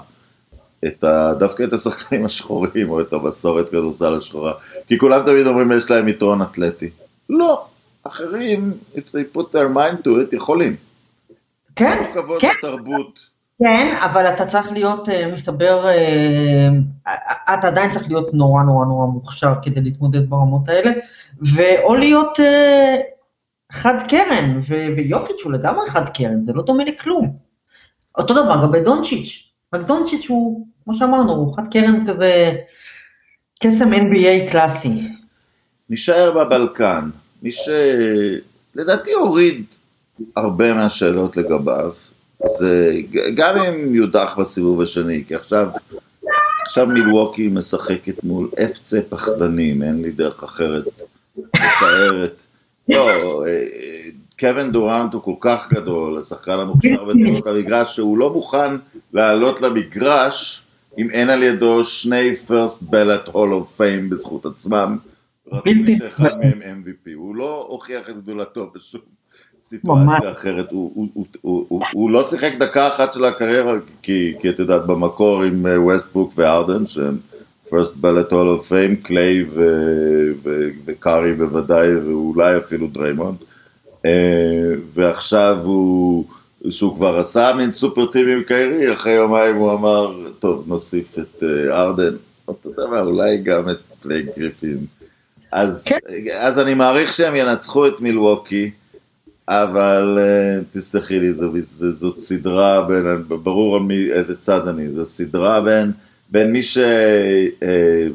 את 0.87 1.05
ה... 1.05 1.35
דווקא 1.39 1.63
את 1.63 1.73
השחקנים 1.73 2.25
השחורים, 2.25 2.91
או 2.91 3.01
את 3.01 3.13
המסורת 3.13 3.69
כדורסל 3.69 4.15
השחורה. 4.15 4.53
כי 4.87 4.99
כולם 4.99 5.27
תמיד 5.27 5.47
אומרים, 5.47 5.73
יש 5.73 5.91
להם 5.91 6.09
יתרון 6.09 6.43
אתלטי. 6.43 6.91
לא, 7.31 7.65
אחרים, 8.03 8.73
if 8.95 8.99
they 8.99 9.37
put 9.37 9.53
their 9.53 9.77
mind 9.77 10.05
to 10.05 10.09
it, 10.09 10.37
יכולים. 10.37 10.77
כן, 11.77 12.05
כל 12.15 12.21
כבוד 12.21 12.41
כן, 12.41 12.51
לתרבות. 12.59 13.21
כן, 13.63 13.97
אבל 14.05 14.27
אתה 14.27 14.47
צריך 14.47 14.73
להיות, 14.73 15.09
אה, 15.09 15.33
מסתבר, 15.33 15.89
אה, 15.89 16.69
אתה 17.55 17.69
עדיין 17.69 17.91
צריך 17.91 18.09
להיות 18.09 18.35
נורא 18.35 18.63
נורא 18.63 18.85
נורא 18.85 19.07
מוכשר 19.07 19.53
כדי 19.63 19.81
להתמודד 19.81 20.31
ברמות 20.31 20.69
האלה, 20.69 20.91
ואו 21.55 21.95
להיות 21.95 22.41
אה, 22.41 22.97
חד 23.73 23.95
קרן, 24.09 24.61
ויוקיץ' 24.97 25.43
הוא 25.45 25.53
לגמרי 25.53 25.91
חד 25.91 26.09
קרן, 26.09 26.45
זה 26.45 26.53
לא 26.53 26.63
דומה 26.63 26.85
לכלום. 26.85 27.37
אותו 28.19 28.35
דבר 28.35 28.63
גם 28.63 28.73
בדונצ'יץ', 28.73 29.43
רק 29.75 29.83
דונצ'יץ' 29.83 30.27
הוא, 30.29 30.67
כמו 30.85 30.95
שאמרנו, 30.95 31.33
הוא 31.33 31.55
חד 31.55 31.73
קרן 31.73 32.07
כזה, 32.07 32.53
קסם 33.63 33.93
NBA 33.93 34.51
קלאסי. 34.51 35.09
נשאר 35.91 36.33
בבלקן, 36.45 37.11
מי 37.43 37.51
שלדעתי 37.53 39.13
הוריד 39.13 39.65
הרבה 40.37 40.75
מהשאלות 40.75 41.37
לגביו, 41.37 41.93
זה 42.47 42.91
ג- 43.11 43.35
גם 43.37 43.57
אם 43.59 43.95
יודח 43.95 44.39
בסיבוב 44.39 44.81
השני, 44.81 45.25
כי 45.29 45.35
עכשיו, 45.35 45.69
עכשיו 46.67 46.87
מילווקי 46.87 47.49
משחקת 47.49 48.25
מול 48.25 48.49
אפצה 48.65 49.01
פחדנים, 49.09 49.83
אין 49.83 50.03
לי 50.03 50.11
דרך 50.11 50.43
אחרת 50.43 50.85
לתאר 51.55 52.25
את... 52.25 52.43
לא, 52.89 53.11
אה, 53.47 53.65
קווין 54.41 54.73
דורנט 54.73 55.15
הוא 55.15 55.23
כל 55.23 55.35
כך 55.41 55.73
גדול, 55.73 56.19
השחקן 56.19 56.61
המוכשר 56.61 57.05
בתולדות 57.05 57.47
המגרש, 57.47 57.95
שהוא 57.95 58.19
לא 58.19 58.33
מוכן 58.33 58.75
לעלות 59.13 59.61
למגרש 59.61 60.63
אם 60.99 61.11
אין 61.11 61.31
על 61.31 61.43
ידו 61.43 61.85
שני 61.85 62.33
first 62.49 62.83
ballot 62.93 63.29
hall 63.29 63.35
of 63.35 63.81
fame 63.81 64.11
בזכות 64.11 64.47
עצמם. 64.47 64.99
בלתי- 65.65 65.99
שאחד 65.99 66.39
מהם 66.39 66.61
MVP, 66.63 67.11
הוא 67.15 67.37
לא 67.37 67.67
הוכיח 67.69 68.09
את 68.11 68.23
גדולתו 68.23 68.71
בשום. 68.75 69.01
סיטואציה 69.63 70.33
אחרת, 70.33 70.71
הוא, 70.71 70.93
הוא, 70.95 71.09
הוא, 71.15 71.27
הוא, 71.41 71.65
הוא, 71.69 71.83
הוא 71.93 72.11
לא 72.11 72.27
שיחק 72.27 72.53
דקה 72.59 72.89
אחת 72.89 73.13
של 73.13 73.25
הקריירה, 73.25 73.75
כי, 74.03 74.35
כי 74.41 74.51
את 74.51 74.59
יודעת, 74.59 74.87
במקור 74.87 75.43
עם 75.43 75.67
אה, 75.67 75.83
ווסטבוק 75.83 76.33
והארדן, 76.37 76.87
שהם 76.87 77.17
first 77.69 77.95
ballot 78.01 78.31
hall 78.31 78.61
of 78.61 78.71
fame, 78.71 79.03
קליי 79.03 79.45
וקארי 80.85 81.33
בוודאי, 81.33 81.97
ואולי 81.97 82.57
אפילו 82.57 82.87
דריימונד, 82.87 83.37
אה, 84.07 84.11
ועכשיו 84.95 85.59
הוא, 85.63 86.25
שהוא 86.71 86.97
כבר 86.97 87.19
עשה 87.19 87.53
מין 87.57 87.73
super 87.73 88.07
team 88.07 88.29
עם 88.29 88.43
קיירי, 88.43 88.93
אחרי 88.93 89.13
יומיים 89.13 89.57
הוא 89.57 89.73
אמר, 89.73 90.31
טוב, 90.39 90.65
נוסיף 90.67 91.19
את 91.19 91.43
אה, 91.43 91.81
הארדן, 91.81 92.15
אתה 92.45 92.69
יודע 92.69 92.87
מה, 92.91 93.01
אולי 93.01 93.39
גם 93.39 93.69
את 93.71 93.79
בלייק 94.03 94.27
גריפין. 94.39 94.79
אז, 95.53 95.85
כן. 95.85 95.99
אז 96.39 96.59
אני 96.59 96.75
מעריך 96.75 97.13
שהם 97.13 97.37
ינצחו 97.37 97.87
את 97.87 98.01
מילווקי, 98.01 98.71
אבל 99.49 100.19
אה, 100.21 100.61
תסלחי 100.73 101.21
לי, 101.21 101.33
זו, 101.33 101.53
זו, 101.63 101.97
זאת 101.97 102.21
סדרה 102.21 102.83
בין, 102.83 103.23
ברור 103.29 103.77
על 103.77 103.83
מי, 103.83 104.13
איזה 104.13 104.37
צד 104.37 104.69
אני, 104.69 104.91
זו 104.91 105.05
סדרה 105.05 105.61
בין, 105.61 105.93
בין 106.31 106.53
מי 106.53 106.61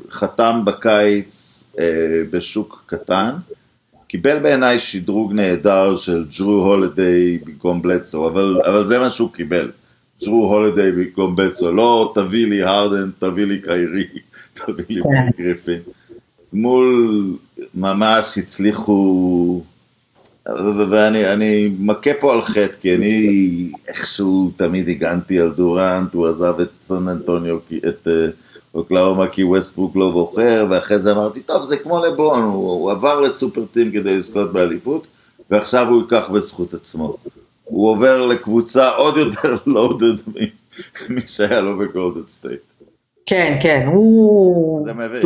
שחתם 0.07 0.61
בקיץ 0.65 1.63
אה, 1.79 2.21
בשוק 2.31 2.83
קטן, 2.85 3.31
קיבל 4.07 4.39
בעיניי 4.39 4.79
שדרוג 4.79 5.33
נהדר 5.33 5.97
של 5.97 6.25
ג'רו 6.37 6.65
הולדיי 6.65 7.37
במקום 7.37 7.81
בלדסו, 7.81 8.27
אבל, 8.27 8.61
אבל 8.65 8.85
זה 8.85 8.99
מה 8.99 9.09
שהוא 9.09 9.31
קיבל. 9.33 9.71
ג'רו 10.25 10.53
הולדיי 10.53 10.91
במקום 10.91 11.35
בלדסו, 11.35 11.71
לא 11.71 12.13
תביא 12.15 12.47
לי 12.47 12.63
הארדן, 12.63 13.09
תביא 13.19 13.45
לי 13.45 13.61
קיירי, 13.61 14.07
תביא 14.65 14.85
לי 14.89 15.01
כן. 15.03 15.43
גריפין. 15.43 15.79
מול 16.53 17.25
ממש 17.75 18.37
הצליחו, 18.37 19.63
ואני 20.89 21.33
אני 21.33 21.75
מכה 21.79 22.09
פה 22.19 22.33
על 22.33 22.41
חטא, 22.41 22.75
כי 22.81 22.95
אני 22.95 23.27
איכשהו 23.87 24.51
תמיד 24.55 24.89
הגנתי 24.89 25.39
על 25.39 25.51
דורנט, 25.51 26.13
הוא 26.13 26.27
עזב 26.27 26.59
את 26.61 26.69
סן 26.83 27.07
אנטוניו, 27.07 27.57
את 27.87 28.07
אה, 28.07 28.27
אוקלהומה 28.75 29.27
כי 29.27 29.43
ווסטברוק 29.43 29.95
לא 29.95 30.11
מוסר, 30.11 30.65
ואחרי 30.69 30.99
זה 30.99 31.11
אמרתי, 31.11 31.39
טוב, 31.41 31.63
זה 31.63 31.77
כמו 31.77 32.05
לברון, 32.05 32.43
הוא, 32.43 32.53
הוא 32.71 32.91
עבר 32.91 33.19
ל 33.19 33.27
super 33.27 33.65
team 33.65 33.91
כדי 33.91 34.17
לזכות 34.17 34.53
באליפות, 34.53 35.07
ועכשיו 35.49 35.87
הוא 35.89 36.01
ייקח 36.01 36.29
בזכות 36.29 36.73
עצמו. 36.73 37.17
הוא 37.63 37.89
עובר 37.89 38.21
לקבוצה 38.25 38.89
עוד 38.89 39.17
יותר 39.17 39.55
loaded 39.65 40.13
ממי 40.27 41.21
שהיה 41.27 41.61
לו 41.61 41.77
בגולדן 41.77 42.27
סטייט. 42.27 42.59
כן, 43.25 43.57
כן, 43.61 43.87
הוא... 43.93 44.85
זה 44.85 44.93
מביך. 44.93 45.25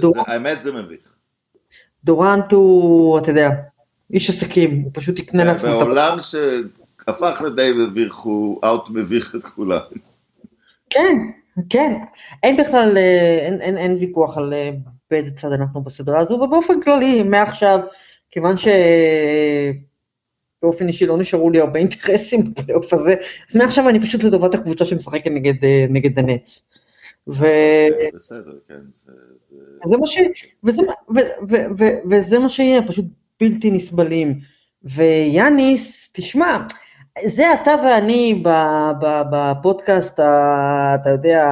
דורנט- 0.00 0.24
האמת 0.28 0.60
זה 0.60 0.72
מביך. 0.72 1.00
דורנט 2.04 2.52
הוא, 2.52 3.18
אתה 3.18 3.30
יודע, 3.30 3.48
איש 4.12 4.30
עסקים, 4.30 4.80
הוא 4.84 4.90
פשוט 4.94 5.18
יקנה 5.18 5.44
לעצמו 5.44 5.68
את. 5.68 5.74
בעולם 5.74 6.18
שהפך 6.20 7.42
לדי 7.44 7.72
מביך, 7.76 8.16
הוא 8.16 8.60
out 8.64 8.90
מביך 8.90 9.34
את 9.34 9.44
כולם. 9.44 9.80
כן, 10.90 11.16
כן. 11.70 11.92
אין 12.42 12.56
בכלל, 12.56 12.96
אה, 12.96 13.38
אין, 13.40 13.60
אין, 13.60 13.78
אין 13.78 13.96
ויכוח 14.00 14.38
על 14.38 14.52
אה, 14.52 14.70
באיזה 15.10 15.30
צד 15.30 15.52
אנחנו 15.52 15.82
בסדרה 15.82 16.18
הזו, 16.18 16.34
ובאופן 16.34 16.80
כללי, 16.80 17.22
מעכשיו, 17.22 17.80
כיוון 18.30 18.54
שבאופן 20.60 20.88
אישי 20.88 21.06
לא 21.06 21.18
נשארו 21.18 21.50
לי 21.50 21.60
הרבה 21.60 21.78
אינטרסים 21.78 22.44
בפלייאוף 22.54 22.92
הזה, 22.92 23.14
אז 23.50 23.56
מעכשיו 23.56 23.88
אני 23.88 24.00
פשוט 24.00 24.24
לטובת 24.24 24.54
הקבוצה 24.54 24.84
שמשחקת 24.84 25.30
נגד, 25.30 25.64
אה, 25.64 25.86
נגד 25.88 26.18
הנץ. 26.18 26.68
ו... 27.28 27.46
בסדר, 28.14 28.58
כן. 28.68 28.80
זה, 28.90 29.12
זה... 29.50 29.56
זה 29.84 29.96
מה 29.96 30.06
ש... 30.06 30.18
וזה, 30.64 30.82
ו, 30.82 31.18
ו, 31.48 31.56
ו, 31.78 31.84
וזה 32.10 32.38
מה 32.38 32.48
שיהיה, 32.48 32.86
פשוט 32.86 33.04
בלתי 33.40 33.70
נסבלים. 33.70 34.38
ויאניס, 34.82 36.10
תשמע, 36.12 36.56
זה 37.26 37.52
אתה 37.52 37.70
ואני 37.84 38.42
בפודקאסט, 39.32 40.12
אתה 40.14 41.10
יודע, 41.10 41.48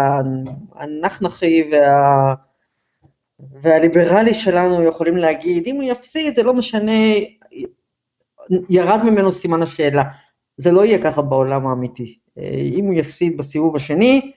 הנחנחי 0.74 1.70
וה, 1.72 2.34
והליברלי 3.62 4.34
שלנו 4.34 4.82
יכולים 4.82 5.16
להגיד, 5.16 5.66
אם 5.66 5.76
הוא 5.76 5.82
יפסיד, 5.84 6.34
זה 6.34 6.42
לא 6.42 6.54
משנה, 6.54 6.92
ירד 8.68 9.00
ממנו 9.04 9.32
סימן 9.32 9.62
השאלה. 9.62 10.02
זה 10.56 10.70
לא 10.70 10.84
יהיה 10.84 11.02
ככה 11.02 11.22
בעולם 11.22 11.66
האמיתי. 11.66 12.18
אם 12.78 12.84
הוא 12.84 12.94
יפסיד 12.94 13.36
בסיבוב 13.36 13.76
השני, 13.76 14.32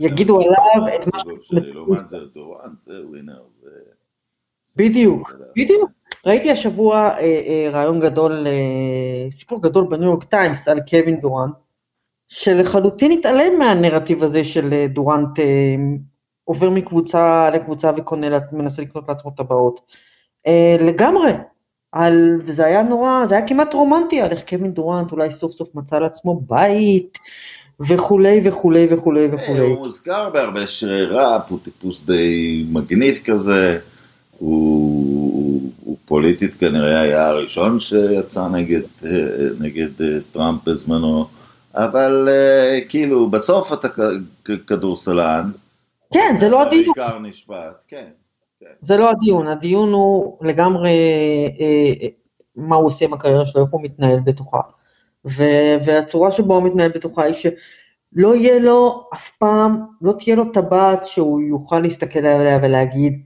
יגידו 0.00 0.40
עליו 0.40 0.54
את 0.96 1.06
מה 1.14 1.18
ווינר. 3.08 3.42
זה- 3.62 3.68
בדיוק, 4.78 5.32
בדיוק. 5.56 5.90
ראיתי 6.26 6.50
השבוע 6.50 6.96
אה, 6.96 7.18
אה, 7.20 7.68
רעיון 7.72 8.00
גדול, 8.00 8.46
אה, 8.46 9.30
סיפור 9.30 9.62
גדול 9.62 9.86
בניו 9.90 10.04
יורק 10.04 10.24
טיימס 10.24 10.68
על 10.68 10.80
קווין 10.90 11.20
דורנט, 11.20 11.54
שלחלוטין 12.28 13.12
התעלם 13.12 13.58
מהנרטיב 13.58 14.22
הזה 14.22 14.44
של 14.44 14.72
אה, 14.72 14.86
דורנט 14.86 15.38
אה, 15.38 15.44
עובר 16.44 16.70
מקבוצה 16.70 17.50
לקבוצה 17.50 17.90
וקונה, 17.96 18.38
מנסה 18.52 18.82
לקנות 18.82 19.08
לעצמו 19.08 19.30
טבעות. 19.30 19.80
אה, 20.46 20.76
לגמרי, 20.80 21.32
על, 21.92 22.38
וזה 22.44 22.66
היה 22.66 22.82
נורא, 22.82 23.26
זה 23.26 23.36
היה 23.36 23.46
כמעט 23.46 23.74
רומנטי 23.74 24.20
על 24.20 24.30
איך 24.30 24.42
קווין 24.48 24.72
דורנט 24.72 25.12
אולי 25.12 25.30
סוף 25.30 25.52
סוף 25.52 25.74
מצא 25.74 25.98
לעצמו 25.98 26.40
בית 26.46 27.18
וכולי 27.80 28.40
וכולי 28.44 28.88
וכולי 28.90 29.28
וכולי. 29.32 29.60
הוא 29.60 29.78
מוזכר 29.78 30.30
בהרבה 30.30 30.66
שירי 30.66 31.04
ראפ, 31.04 31.50
הוא 31.50 31.58
טיפוס 31.62 32.02
די 32.02 32.64
מגניב 32.72 33.18
כזה, 33.24 33.78
הוא 34.38 35.23
פוליטית 36.06 36.54
כנראה 36.54 37.00
היה 37.00 37.28
הראשון 37.28 37.80
שיצא 37.80 38.48
נגד, 38.48 38.80
נגד 39.60 39.90
טראמפ 40.32 40.64
בזמנו, 40.68 41.26
אבל 41.74 42.28
כאילו 42.88 43.30
בסוף 43.30 43.72
אתה 43.72 43.88
כדורסלן. 44.66 45.50
כן, 46.12 46.34
זה 46.38 46.48
לא 46.48 46.62
הדיון. 46.62 46.94
בעיקר 46.96 47.18
נשפט, 47.18 47.74
כן. 47.88 48.06
זה 48.80 48.96
לא 48.96 49.10
הדיון, 49.10 49.46
הדיון 49.46 49.92
הוא 49.92 50.38
לגמרי 50.46 50.90
אה, 51.60 52.08
מה 52.56 52.76
הוא 52.76 52.86
עושה 52.86 53.04
עם 53.04 53.12
הקריירה 53.12 53.46
שלו, 53.46 53.62
איך 53.62 53.70
הוא 53.70 53.82
מתנהל 53.82 54.20
בתוכה. 54.24 54.60
ו- 55.26 55.76
והצורה 55.86 56.30
שבה 56.32 56.54
הוא 56.54 56.62
מתנהל 56.62 56.90
בתוכה 56.94 57.22
היא 57.22 57.34
שלא 57.34 58.34
יהיה 58.34 58.58
לו 58.58 59.08
אף 59.14 59.30
פעם, 59.38 59.84
לא 60.02 60.12
תהיה 60.12 60.36
לו 60.36 60.44
טבעת 60.44 61.04
שהוא 61.04 61.40
יוכל 61.40 61.80
להסתכל 61.80 62.18
עליה 62.18 62.58
ולהגיד, 62.62 63.22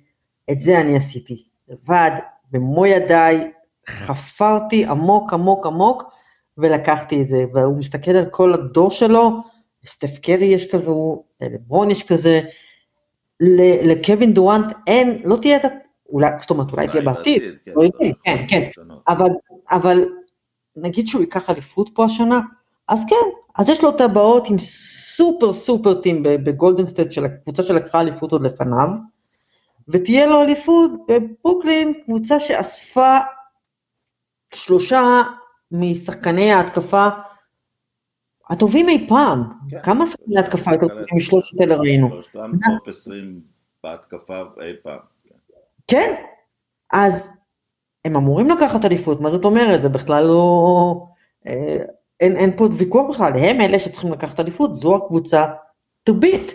את 0.50 0.60
זה 0.60 0.80
אני 0.80 0.96
עשיתי. 0.96 1.44
לבד, 1.68 2.10
במו 2.50 2.86
ידיי, 2.86 3.50
חפרתי 3.88 4.84
עמוק 4.84 5.32
עמוק 5.32 5.66
עמוק 5.66 6.02
ולקחתי 6.58 7.22
את 7.22 7.28
זה. 7.28 7.44
והוא 7.54 7.78
מסתכל 7.78 8.10
על 8.10 8.26
כל 8.30 8.54
הדור 8.54 8.90
שלו, 8.90 9.30
לסטף 9.84 10.18
קרי 10.18 10.46
יש 10.46 10.70
כזה, 10.70 10.90
לברון 11.40 11.90
יש 11.90 12.02
כזה, 12.02 12.40
לקווין 13.82 14.34
דורנט 14.34 14.72
אין, 14.86 15.22
לא 15.24 15.36
תהיה 15.36 15.56
את 15.56 15.64
ה... 15.64 15.68
אולי, 16.08 16.30
זאת 16.40 16.50
אומרת, 16.50 16.72
אולי 16.72 16.88
תהיה 16.88 17.02
בעתיד, 17.02 17.42
כן, 17.64 17.72
לא 17.76 17.88
כן, 18.24 18.44
כן, 18.48 18.70
אבל, 19.08 19.30
אבל 19.70 20.04
נגיד 20.76 21.06
שהוא 21.06 21.20
ייקח 21.20 21.50
אליפות 21.50 21.90
פה 21.94 22.04
השנה, 22.04 22.40
אז 22.88 23.04
כן, 23.08 23.30
אז 23.58 23.68
יש 23.68 23.84
לו 23.84 23.92
טבעות 23.92 24.50
עם 24.50 24.58
super 24.58 25.52
super 25.52 26.00
team 26.00 26.22
בגולדן 26.22 26.71
סטייט 26.71 27.12
של 27.12 27.24
הקבוצה 27.24 27.62
שלקחה 27.62 28.00
אליפות 28.00 28.32
עוד 28.32 28.42
לפניו, 28.42 28.88
ותהיה 29.88 30.26
לו 30.26 30.42
אליפות 30.42 30.90
בברוקלין, 31.08 31.92
קבוצה 32.04 32.40
שאספה 32.40 33.18
שלושה 34.54 35.22
משחקני 35.72 36.52
ההתקפה 36.52 37.08
הטובים 38.50 38.88
אי 38.88 39.06
פעם. 39.08 39.44
כן. 39.70 39.82
כמה 39.82 40.06
שחקני 40.06 40.38
התקפה 40.38 40.72
יותר 40.72 40.88
טובים 40.88 41.16
משלושת 41.16 41.60
אלה 41.60 41.76
ראינו? 41.76 42.08
שלושתם 42.10 42.50
top 42.78 42.88
20 42.88 43.40
בהתקפה 43.84 44.42
אי 44.60 44.72
פעם. 44.82 44.98
כן, 45.86 46.14
אז 46.92 47.38
הם 48.04 48.16
אמורים 48.16 48.50
לקחת 48.50 48.84
אליפות, 48.84 49.20
מה 49.20 49.30
זאת 49.30 49.44
אומרת? 49.44 49.82
זה 49.82 49.88
בכלל 49.88 50.24
לא... 50.24 51.06
אה, 51.46 51.76
אין, 52.20 52.36
אין 52.36 52.56
פה 52.56 52.68
ויכוח 52.76 53.10
בכלל, 53.10 53.32
הם 53.36 53.60
אלה 53.60 53.78
שצריכים 53.78 54.12
לקחת 54.12 54.40
אליפות, 54.40 54.74
זו 54.74 54.96
הקבוצה 54.96 55.46
to 56.10 56.12
beat. 56.12 56.52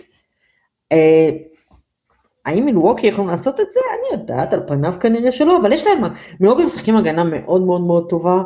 האם 2.46 2.66
מלווקי 2.66 3.06
יכולים 3.06 3.30
לעשות 3.30 3.60
את 3.60 3.72
זה? 3.72 3.80
אני 3.90 4.20
יודעת, 4.20 4.52
על 4.52 4.60
פניו 4.66 4.94
כנראה 5.00 5.32
שלא, 5.32 5.58
אבל 5.58 5.72
יש 5.72 5.86
להם, 5.86 6.12
מלווקי 6.40 6.64
משחקים 6.64 6.96
הגנה 6.96 7.24
מאוד 7.24 7.62
מאוד 7.62 7.80
מאוד 7.80 8.06
טובה, 8.08 8.42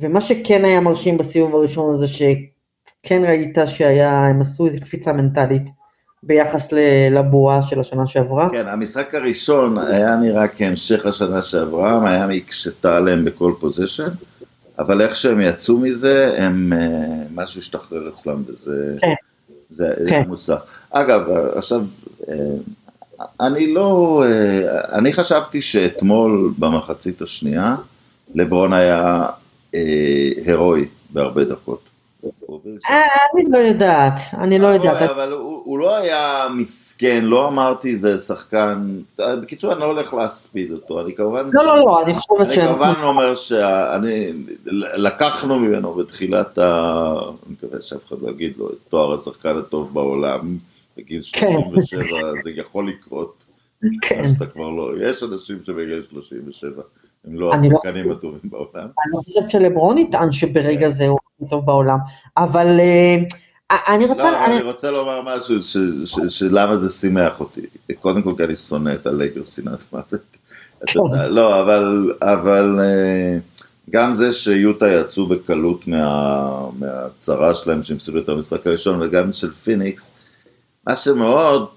ומה 0.00 0.20
שכן 0.20 0.64
היה 0.64 0.80
מרשים 0.80 1.18
בסיבוב 1.18 1.54
הראשון 1.54 1.96
זה 1.96 2.06
שכן 2.08 3.24
ראית 3.24 3.58
שהם 3.66 4.40
עשו 4.40 4.66
איזו 4.66 4.78
קפיצה 4.80 5.12
מנטלית. 5.12 5.82
ביחס 6.22 6.68
לבועה 7.10 7.62
של 7.62 7.80
השנה 7.80 8.06
שעברה. 8.06 8.48
כן, 8.50 8.68
המשחק 8.68 9.14
הראשון 9.14 9.78
היה 9.78 10.16
נראה 10.16 10.48
כהמשך 10.48 11.06
השנה 11.06 11.42
שעברה, 11.42 12.00
מיאמי 12.00 12.36
הקשתה 12.36 12.96
עליהם 12.96 13.24
בכל 13.24 13.52
פוזיישן, 13.60 14.08
אבל 14.78 15.02
איך 15.02 15.16
שהם 15.16 15.40
יצאו 15.40 15.76
מזה, 15.76 16.34
הם, 16.38 16.72
אה, 16.72 16.78
משהו 17.34 17.60
השתחרר 17.60 18.08
אצלם, 18.08 18.42
וזה 18.46 18.96
כן. 19.00 19.14
זה, 19.70 19.94
כן. 20.08 20.22
מוצלח. 20.28 20.60
אגב, 20.90 21.30
עכשיו, 21.54 21.80
אה, 22.28 22.34
אני 23.40 23.74
לא, 23.74 24.22
אה, 24.26 24.98
אני 24.98 25.12
חשבתי 25.12 25.62
שאתמול 25.62 26.52
במחצית 26.58 27.22
השנייה, 27.22 27.76
לברון 28.34 28.72
היה 28.72 29.26
הירואי 29.72 30.84
בהרבה 31.10 31.44
דקות. 31.44 31.80
אה, 32.90 33.02
אני 33.34 33.44
לא 33.50 33.58
יודעת, 33.58 34.20
אני 34.38 34.58
לא 34.58 34.66
יודעת. 34.66 35.10
אבל 35.10 35.32
הוא 35.64 35.78
לא 35.78 35.96
היה 35.96 36.46
מסכן, 36.54 37.24
לא 37.24 37.48
אמרתי 37.48 37.96
זה 37.96 38.18
שחקן, 38.18 38.88
בקיצור 39.18 39.72
אני 39.72 39.80
לא 39.80 39.84
הולך 39.84 40.14
להספיד 40.14 40.72
אותו, 40.72 41.00
אני 41.00 41.14
כמובן... 41.14 41.50
לא, 41.52 41.64
לא, 41.64 41.78
לא, 41.78 42.02
אני 42.02 42.14
חושבת 42.14 42.50
ש... 42.50 42.58
אני 42.58 42.68
כמובן 42.68 43.02
אומר 43.02 43.34
שאני, 43.34 44.32
לקחנו 44.96 45.58
ממנו 45.58 45.94
בתחילת 45.94 46.58
ה... 46.58 47.12
אני 47.46 47.52
מקווה 47.52 47.82
שאף 47.82 48.08
אחד 48.08 48.16
לא 48.22 48.30
יגיד 48.30 48.52
לו, 48.58 48.70
את 48.70 48.76
תואר 48.88 49.14
השחקן 49.14 49.56
הטוב 49.56 49.94
בעולם, 49.94 50.56
בגיל 50.96 51.22
37 51.22 52.20
כן. 52.20 52.42
זה 52.42 52.50
יכול 52.50 52.88
לקרות. 52.88 53.44
כן. 54.02 54.24
אתה 54.36 54.46
כבר 54.46 54.68
לא, 54.68 54.92
יש 55.00 55.22
אנשים 55.22 55.58
שבגיל 55.66 56.02
37. 56.10 56.82
הם 57.24 57.34
לא, 57.34 57.48
לא 57.48 57.54
השחקנים 57.54 58.10
הטובים 58.10 58.40
בעולם. 58.44 58.84
אני 58.84 59.24
חושבת 59.24 59.50
שלברון 59.50 59.98
יטען 59.98 60.32
שברגע 60.32 60.88
זה 60.88 61.06
הוא 61.06 61.18
הכי 61.36 61.50
טוב 61.50 61.66
בעולם, 61.66 61.98
אבל 62.36 62.80
אה, 62.80 63.16
אני 63.94 64.06
רוצה... 64.06 64.32
לא, 64.32 64.46
אני 64.46 64.62
רוצה 64.62 64.90
לומר 64.90 65.22
משהו 65.22 65.56
שלמה 66.28 66.76
זה 66.76 66.90
שימח 66.90 67.40
אותי. 67.40 67.60
קודם 68.00 68.22
כל 68.22 68.32
כי 68.36 68.44
אני 68.44 68.56
שונא 68.56 68.94
את 68.94 69.06
הלייקר 69.06 69.44
שנאת 69.44 69.92
מוות. 69.92 70.20
כן. 70.86 71.00
לא, 71.28 71.60
אבל 72.20 72.78
אה, 72.80 73.38
גם 73.90 74.12
זה 74.12 74.32
שיוטה 74.32 74.92
יצאו 74.92 75.26
בקלות 75.26 75.84
מהצרה 76.78 77.54
שלהם 77.54 77.82
שהם 77.82 77.96
הפסידו 77.96 78.18
את 78.18 78.28
המשחק 78.28 78.66
הראשון 78.66 79.02
וגם 79.02 79.32
של 79.32 79.52
פיניקס, 79.52 80.10
מה 80.86 80.96
שמאוד 80.96 81.68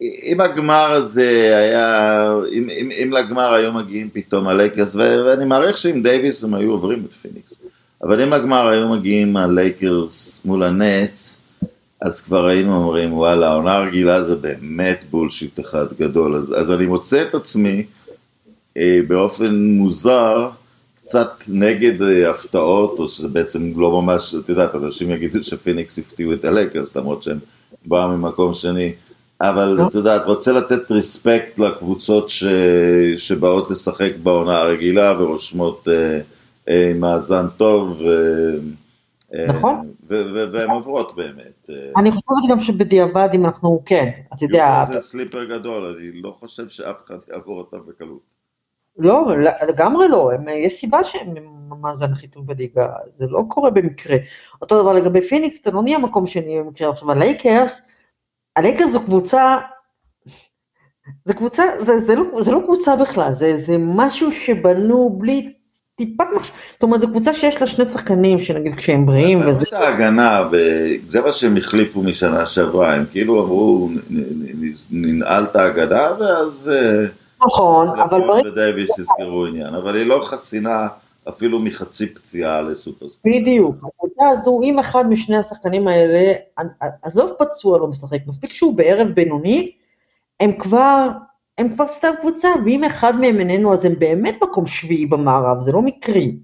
אם 0.00 0.40
הגמר 0.40 0.92
הזה 0.92 1.56
היה, 1.58 2.32
אם, 2.52 2.70
אם, 2.70 2.90
אם 3.02 3.12
לגמר 3.12 3.52
היו 3.52 3.72
מגיעים 3.72 4.08
פתאום 4.12 4.48
הלייקרס, 4.48 4.96
ואני 4.96 5.44
מעריך 5.44 5.76
שאם 5.76 6.02
דייוויס 6.02 6.44
הם 6.44 6.54
היו 6.54 6.70
עוברים 6.70 7.04
את 7.08 7.12
פיניקס, 7.12 7.54
אבל 8.02 8.22
אם 8.22 8.32
לגמר 8.32 8.68
היו 8.68 8.88
מגיעים 8.88 9.36
הלייקרס 9.36 10.40
מול 10.44 10.62
הנץ, 10.62 11.36
אז 12.00 12.20
כבר 12.20 12.46
היינו 12.46 12.76
אומרים 12.76 13.12
וואלה, 13.12 13.48
העונה 13.48 13.76
הרגילה 13.76 14.24
זה 14.24 14.34
באמת 14.34 15.04
bullshit 15.10 15.60
אחד 15.60 15.86
גדול, 15.98 16.36
אז, 16.36 16.54
אז 16.60 16.70
אני 16.70 16.86
מוצא 16.86 17.22
את 17.22 17.34
עצמי 17.34 17.84
אה, 18.76 18.98
באופן 19.08 19.54
מוזר, 19.54 20.48
קצת 21.10 21.44
נגד 21.48 22.02
אה, 22.02 22.30
הפתעות, 22.30 22.98
או 22.98 23.08
שזה 23.08 23.28
בעצם 23.28 23.72
לא 23.76 24.02
ממש, 24.02 24.34
את 24.34 24.48
יודעת, 24.48 24.74
אנשים 24.74 25.10
יגידו 25.10 25.44
שפיניקס 25.44 25.98
הפתיעו 25.98 26.32
את 26.32 26.44
הלייקרס, 26.44 26.96
למרות 26.96 27.22
שהם 27.22 27.38
באו 27.86 28.08
ממקום 28.08 28.54
שני. 28.54 28.92
אבל 29.40 29.64
לא. 29.64 29.86
את 29.86 29.94
יודעת, 29.94 30.26
רוצה 30.26 30.52
לתת 30.52 30.90
ריספקט 30.90 31.58
לקבוצות 31.58 32.30
ש... 32.30 32.44
שבאות 33.16 33.70
לשחק 33.70 34.12
בעונה 34.22 34.58
הרגילה 34.58 35.14
ורושמות 35.18 35.88
אה, 35.88 36.20
אה, 36.68 36.92
מאזן 36.94 37.46
טוב. 37.56 38.00
ו... 38.00 38.06
אה, 39.34 39.46
נכון. 39.46 39.92
והן 40.52 40.70
עוברות 40.70 41.16
באמת. 41.16 41.70
אה. 41.70 41.74
אני 41.96 42.10
חושבת 42.10 42.50
גם 42.50 42.60
שבדיעבד 42.60 43.28
אם 43.34 43.46
אנחנו, 43.46 43.82
כן, 43.86 44.10
אתה 44.34 44.44
יודע. 44.44 44.84
זה 44.88 45.00
sleeper 45.00 45.44
גדול, 45.44 45.96
אני 45.96 46.22
לא 46.22 46.36
חושב 46.40 46.68
שאף 46.68 46.96
אחד 47.06 47.18
יעבור 47.32 47.58
אותם 47.58 47.78
בקלות. 47.88 48.29
לא, 49.00 49.26
לגמרי 49.68 50.08
לא, 50.08 50.32
הם, 50.32 50.48
יש 50.48 50.80
סיבה 50.80 51.04
שהם 51.04 51.34
המאזן 51.70 52.12
הכי 52.12 52.28
טוב 52.28 52.46
בליגה, 52.46 52.88
זה 53.08 53.26
לא 53.28 53.42
קורה 53.48 53.70
במקרה. 53.70 54.16
אותו 54.62 54.82
דבר 54.82 54.92
לגבי 54.92 55.20
פיניקס, 55.20 55.60
אתה 55.60 55.70
לא 55.70 55.82
נהיה 55.82 55.98
מקום 55.98 56.26
שני 56.26 56.60
במקרה. 56.60 56.90
עכשיו 56.90 57.10
הלייקרס, 57.10 57.82
הלייקרס 58.56 58.90
זו 58.90 59.00
קבוצה, 59.00 59.58
זה 61.24 61.34
קבוצה, 61.34 61.64
זה, 61.80 61.98
זה, 61.98 62.16
לא, 62.16 62.22
זה 62.38 62.52
לא 62.52 62.60
קבוצה 62.64 62.96
בכלל, 62.96 63.32
זה, 63.32 63.58
זה 63.58 63.76
משהו 63.78 64.32
שבנו 64.32 65.10
בלי 65.18 65.52
טיפת 65.96 66.24
משהו, 66.36 66.54
זאת 66.72 66.82
אומרת, 66.82 67.00
זו 67.00 67.08
קבוצה 67.08 67.34
שיש 67.34 67.60
לה 67.60 67.66
שני 67.66 67.84
שחקנים, 67.84 68.40
שנגיד 68.40 68.74
כשהם 68.74 69.06
בריאים 69.06 69.38
וזה... 69.46 69.64
את 69.68 69.72
ההגנה, 69.72 70.48
וזה 70.50 71.20
מה 71.20 71.32
שהם 71.32 71.56
החליפו 71.56 72.02
משנה 72.02 72.46
שעברה, 72.46 72.94
הם 72.94 73.04
כאילו 73.10 73.44
אמרו, 73.44 73.90
ננעל 74.90 75.44
את 75.44 75.56
ההגנה, 75.56 76.08
ואז... 76.18 76.72
אה, 76.74 77.19
נכון, 77.46 78.00
אבל 78.00 78.20
ברגע... 78.20 78.48
ודייוויס 78.48 78.98
יזכרו 78.98 79.46
עניין, 79.46 79.74
אבל 79.74 79.96
היא 79.96 80.06
לא 80.06 80.20
חסינה 80.24 80.88
אפילו 81.28 81.58
מחצי 81.58 82.14
פציעה 82.14 82.62
לסופרסטאר. 82.62 83.32
בדיוק, 83.32 83.76
הקבוצה 83.76 84.28
הזו, 84.28 84.60
אם 84.62 84.78
אחד 84.78 85.08
משני 85.08 85.36
השחקנים 85.36 85.88
האלה, 85.88 86.32
עזוב 87.02 87.30
פצוע 87.38 87.78
לא 87.78 87.86
משחק, 87.86 88.18
מספיק 88.26 88.52
שהוא 88.52 88.76
בערב 88.76 89.08
בינוני, 89.08 89.72
הם 90.40 90.52
כבר, 90.52 91.08
הם 91.58 91.74
כבר 91.74 91.86
סתם 91.86 92.12
קבוצה, 92.20 92.48
ואם 92.64 92.84
אחד 92.84 93.20
מהם 93.20 93.38
איננו, 93.40 93.72
אז 93.72 93.84
הם 93.84 93.98
באמת 93.98 94.42
מקום 94.42 94.66
שביעי 94.66 95.06
במערב, 95.06 95.60
זה 95.60 95.72
לא 95.72 95.82
מקרי. 95.82 96.36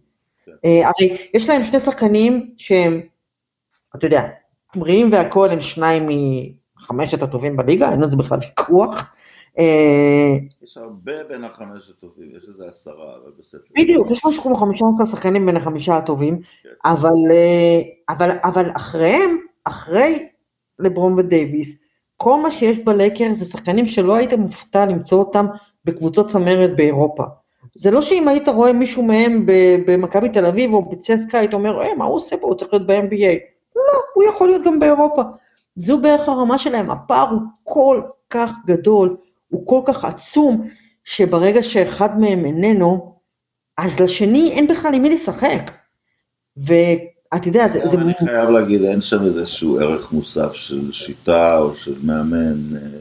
כן. 0.46 0.52
אה, 0.64 0.88
הרי 0.88 1.16
יש 1.34 1.48
להם 1.48 1.62
שני 1.62 1.80
שחקנים 1.80 2.50
שהם, 2.56 3.00
אתה 3.96 4.06
יודע, 4.06 4.22
בריאים 4.76 5.08
והכול, 5.12 5.50
הם 5.50 5.60
שניים 5.60 6.08
מחמשת 6.76 7.22
הטובים 7.22 7.56
בליגה, 7.56 7.90
אין 7.90 8.02
על 8.02 8.10
זה 8.10 8.16
בכלל 8.16 8.38
ויכוח. 8.38 9.12
אה, 9.58 10.36
יש 10.62 10.76
הרבה 10.76 11.24
בין 11.28 11.44
החמש 11.44 11.90
הטובים, 11.90 12.36
יש 12.36 12.48
איזה 12.48 12.64
עשרה, 12.68 13.14
אבל 13.22 13.32
בסדר. 13.38 13.60
בדיוק, 13.78 14.10
יש 14.10 14.26
משהו 14.26 14.42
כמו 14.42 14.54
15 14.54 15.06
שחקנים 15.06 15.46
בין 15.46 15.56
החמישה 15.56 15.96
הטובים, 15.96 16.40
כן. 16.62 16.68
אבל, 16.84 17.30
אה, 17.30 17.80
אבל, 18.44 18.66
אחריהם, 18.76 19.38
אחרי 19.64 20.28
לברון 20.78 21.18
ודייוויס, 21.18 21.76
כל 22.16 22.40
מה 22.40 22.50
שיש 22.50 22.78
בלייקר 22.78 23.32
זה 23.32 23.44
שחקנים 23.44 23.86
שלא 23.86 24.14
היית 24.14 24.32
מופתע 24.32 24.86
למצוא 24.86 25.18
אותם 25.18 25.46
בקבוצות 25.84 26.26
צמרת 26.26 26.76
באירופה. 26.76 27.24
זה 27.74 27.90
לא 27.90 28.02
שאם 28.02 28.28
היית 28.28 28.48
רואה 28.48 28.72
מישהו 28.72 29.02
מהם 29.02 29.46
במכבי 29.86 30.28
תל 30.28 30.46
אביב 30.46 30.72
או 30.72 30.90
בצסקה, 30.90 31.38
היית 31.38 31.54
אומר, 31.54 31.82
אה, 31.82 31.94
מה 31.94 32.04
הוא 32.04 32.16
עושה 32.16 32.36
פה, 32.36 32.46
הוא 32.46 32.54
צריך 32.54 32.72
להיות 32.72 32.86
ב-NBA. 32.86 33.34
לא, 33.76 34.00
הוא 34.14 34.24
יכול 34.24 34.48
להיות 34.48 34.62
גם 34.62 34.80
באירופה. 34.80 35.22
זו 35.76 36.00
בערך 36.00 36.28
הרמה 36.28 36.58
שלהם, 36.58 36.90
הפער 36.90 37.30
הוא 37.30 37.40
כל 37.62 38.02
כך 38.30 38.52
גדול, 38.66 39.16
הוא 39.48 39.66
כל 39.66 39.80
כך 39.84 40.04
עצום, 40.04 40.68
שברגע 41.04 41.62
שאחד 41.62 42.20
מהם 42.20 42.44
איננו, 42.44 43.16
אז 43.78 44.00
לשני 44.00 44.52
אין 44.52 44.66
בכלל 44.66 44.94
עם 44.94 45.02
מי 45.02 45.10
לשחק. 45.10 45.70
ואתה 46.56 47.48
יודע, 47.48 47.68
זה... 47.68 47.86
זה... 47.86 47.98
אני 47.98 48.14
חייב 48.14 48.50
להגיד, 48.50 48.82
אין 48.82 49.00
שם 49.00 49.24
איזשהו 49.24 49.80
ערך 49.80 50.12
מוסף 50.12 50.52
של 50.52 50.92
שיטה 50.92 51.58
או 51.58 51.74
של 51.74 51.94
מאמן. 52.04 52.76
אה, 52.76 52.98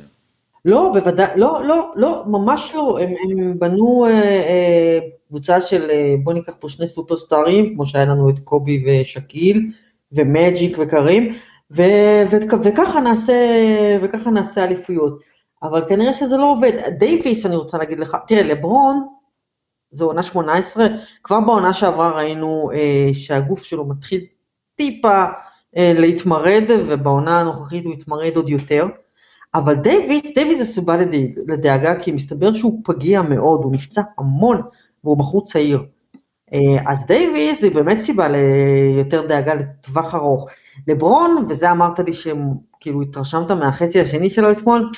לא, 0.66 0.90
בוודאי, 0.94 1.28
לא, 1.36 1.64
לא, 1.64 1.92
לא, 1.96 2.24
ממש 2.28 2.72
לא, 2.76 3.00
הם, 3.02 3.14
הם 3.24 3.60
בנו 3.60 4.06
אה, 4.06 4.12
אה, 4.12 5.00
קבוצה 5.30 5.62
של, 5.62 5.90
אה, 5.90 6.16
בוא 6.24 6.34
ניקח 6.34 6.56
פה 6.60 6.70
שני 6.70 6.88
סופרסטארים, 6.88 7.76
כמו 7.76 7.86
שהיה 7.86 8.06
לנו 8.06 8.30
את 8.30 8.40
קובי 8.40 8.84
ושקיל, 8.88 9.72
ומג'יק 10.12 10.78
וקרים, 10.80 11.36
ו, 11.72 11.84
ו, 12.32 12.38
וככה 12.64 13.00
נעשה, 13.00 13.34
וככה 14.02 14.32
נעשה 14.32 14.64
אליפויות. 14.64 15.20
אבל 15.70 15.84
כנראה 15.90 16.14
שזה 16.14 16.38
לא 16.38 16.52
עובד. 16.52 16.72
דייוויס, 17.00 17.46
אני 17.46 17.56
רוצה 17.56 17.78
להגיד 17.78 18.00
לך, 18.00 18.18
תראה, 18.28 18.44
לברון, 18.44 19.08
זו 19.92 20.06
עונה 20.06 20.24
18, 20.24 20.88
כבר 21.24 21.40
בעונה 21.40 21.74
שעברה 21.74 22.12
ראינו 22.12 22.72
אה, 22.74 23.10
שהגוף 23.14 23.64
שלו 23.64 23.86
מתחיל 23.86 24.26
טיפה 24.76 25.26
אה, 25.78 25.92
להתמרד, 25.96 26.64
ובעונה 26.88 27.40
הנוכחית 27.40 27.86
הוא 27.86 27.94
התמרד 27.94 28.36
עוד 28.36 28.50
יותר. 28.50 28.86
אבל 29.56 29.76
דייוויס, 29.76 30.34
דייוויס 30.36 30.58
זה 30.58 30.66
סיבה 30.66 30.98
לדאג, 30.98 31.40
לדאגה, 31.48 32.00
כי 32.00 32.12
מסתבר 32.12 32.54
שהוא 32.54 32.82
פגיע 32.84 33.22
מאוד, 33.22 33.64
הוא 33.64 33.72
נפצע 33.72 34.02
המון, 34.18 34.62
והוא 35.04 35.18
בחור 35.18 35.46
צעיר. 35.46 35.84
אה, 36.54 36.60
אז 36.88 37.06
דייוויס 37.06 37.62
זה 37.62 37.70
באמת 37.70 38.00
סיבה 38.00 38.28
ליותר 38.28 39.28
דאגה 39.28 39.54
לטווח 39.54 40.16
ארוך. 40.16 40.50
לברון, 40.88 41.46
וזה 41.50 41.72
אמרת 41.72 42.00
לי 42.00 42.14
שכאילו 42.14 43.02
התרשמת 43.02 43.52
מהחצי 43.52 44.02
השני 44.02 44.30
שלו 44.30 44.52
אתמול, 44.52 44.90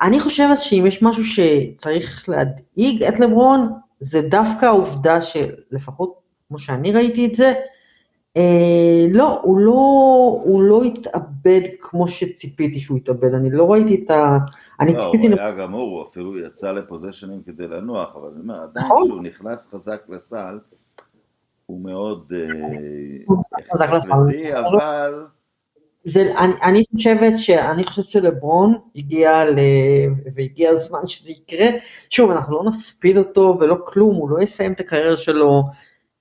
אני 0.00 0.20
חושבת 0.20 0.60
שאם 0.60 0.84
יש 0.86 1.02
משהו 1.02 1.24
שצריך 1.24 2.28
להדאיג 2.28 3.02
את 3.04 3.20
לברון, 3.20 3.72
זה 4.00 4.22
דווקא 4.22 4.66
העובדה 4.66 5.20
שלפחות 5.20 6.14
כמו 6.48 6.58
שאני 6.58 6.92
ראיתי 6.92 7.26
את 7.26 7.34
זה, 7.34 7.52
אה, 8.36 9.06
לא, 9.10 9.40
הוא 9.42 9.58
לא, 9.58 9.72
הוא 10.44 10.62
לא 10.62 10.82
התאבד 10.82 11.60
כמו 11.80 12.08
שציפיתי 12.08 12.80
שהוא 12.80 12.96
יתאבד, 12.96 13.34
אני 13.34 13.50
לא 13.50 13.72
ראיתי 13.72 14.04
את 14.04 14.10
ה... 14.10 14.38
אני 14.80 14.94
לא, 14.94 15.00
ציפיתי... 15.00 15.28
הוא 15.28 15.40
היה 15.40 15.50
גמור, 15.50 15.98
הוא 15.98 16.08
אפילו 16.10 16.38
יצא 16.38 16.72
לפוזיישנים 16.72 17.42
כדי 17.42 17.68
לנוח, 17.68 18.16
אבל 18.16 18.28
אני 18.28 18.40
אומר, 18.40 18.62
עדיין 18.62 18.86
נכון. 18.86 19.04
כשהוא 19.04 19.22
נכנס 19.22 19.70
חזק 19.74 20.02
לסל, 20.08 20.58
הוא 21.66 21.80
מאוד 21.80 22.32
הוא 23.26 23.42
נכנס 23.60 23.72
חזק 23.72 23.88
אה, 23.88 23.98
לסל. 23.98 24.12
אבל 24.58 25.26
זה, 26.04 26.32
אני, 26.38 26.52
אני 26.62 26.82
חושבת 26.94 27.38
ש... 27.38 27.50
חושבת 27.86 28.04
שלברון 28.04 28.78
הגיע 28.96 29.44
ל... 29.44 29.58
והגיע 30.34 30.70
הזמן 30.70 31.06
שזה 31.06 31.30
יקרה. 31.32 31.66
שוב, 32.10 32.30
אנחנו 32.30 32.56
לא 32.56 32.64
נספיד 32.64 33.16
אותו 33.16 33.56
ולא 33.60 33.76
כלום, 33.84 34.16
הוא 34.16 34.30
לא 34.30 34.42
יסיים 34.42 34.72
את 34.72 34.80
הקריירה 34.80 35.16
שלו 35.16 35.62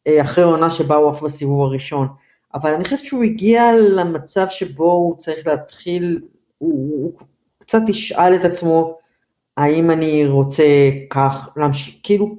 אה, 0.07 0.21
אחרי 0.21 0.43
העונה 0.43 0.69
שבה 0.69 0.95
הוא 0.95 1.09
עף 1.09 1.21
בסיבוב 1.21 1.61
הראשון. 1.61 2.07
אבל 2.53 2.73
אני 2.73 2.83
חושבת 2.83 2.99
שהוא 2.99 3.23
הגיע 3.23 3.63
למצב 3.95 4.47
שבו 4.49 4.91
הוא 4.91 5.17
צריך 5.17 5.47
להתחיל, 5.47 6.21
הוא, 6.57 6.73
הוא 6.73 7.27
קצת 7.59 7.81
ישאל 7.87 8.35
את 8.35 8.45
עצמו, 8.45 8.97
האם 9.57 9.91
אני 9.91 10.27
רוצה 10.27 10.63
כך 11.09 11.49
להמשיך, 11.57 11.95
כאילו, 12.03 12.35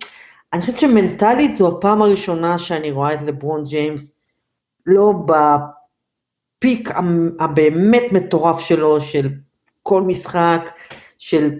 אני 0.52 0.61
חושבת 0.61 0.81
שמנטלית 0.81 1.57
זו 1.57 1.78
הפעם 1.78 2.02
הראשונה 2.02 2.59
שאני 2.59 2.90
רואה 2.90 3.14
את 3.14 3.22
לברון 3.22 3.64
ג'יימס, 3.64 4.16
לא 4.87 5.12
בפיק 5.26 5.81
המ- 6.87 7.31
הבאמת 7.40 8.03
מטורף 8.12 8.61
שלו, 8.61 9.01
של 9.01 9.29
כל 9.83 10.03
משחק, 10.03 10.70
של 11.18 11.51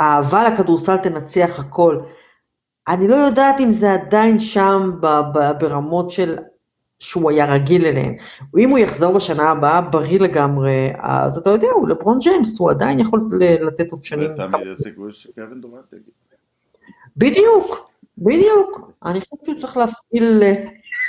אהבה 0.00 0.48
לכדורסל 0.48 0.96
תנצח 0.96 1.58
הכל. 1.58 1.98
אני 2.88 3.08
לא 3.08 3.16
יודעת 3.16 3.60
אם 3.60 3.70
זה 3.70 3.92
עדיין 3.92 4.40
שם 4.40 4.90
ברמות 5.60 6.10
של 6.10 6.38
שהוא 6.98 7.30
היה 7.30 7.54
רגיל 7.54 7.86
אליהן. 7.86 8.16
אם 8.58 8.70
הוא 8.70 8.78
יחזור 8.78 9.14
בשנה 9.14 9.50
הבאה 9.50 9.80
בריא 9.80 10.20
לגמרי, 10.20 10.90
אז 10.98 11.38
אתה 11.38 11.50
יודע, 11.50 11.68
הוא 11.74 11.88
לברון 11.88 12.18
ג'יימס, 12.18 12.60
הוא 12.60 12.70
עדיין 12.70 13.00
יכול 13.00 13.20
לתת 13.40 13.92
עוד 13.92 14.04
שנים. 14.04 14.30
ותמיד 14.32 14.66
יש 14.72 14.80
סיכוי 14.80 15.12
שקווין 15.12 15.60
דורנט 15.60 15.92
יגיד. 15.92 16.04
בדיוק, 17.16 17.90
בדיוק. 18.18 18.90
אני 19.04 19.20
חושבת 19.20 19.44
שהוא 19.44 19.54
צריך 19.54 19.76
להפעיל, 19.76 20.42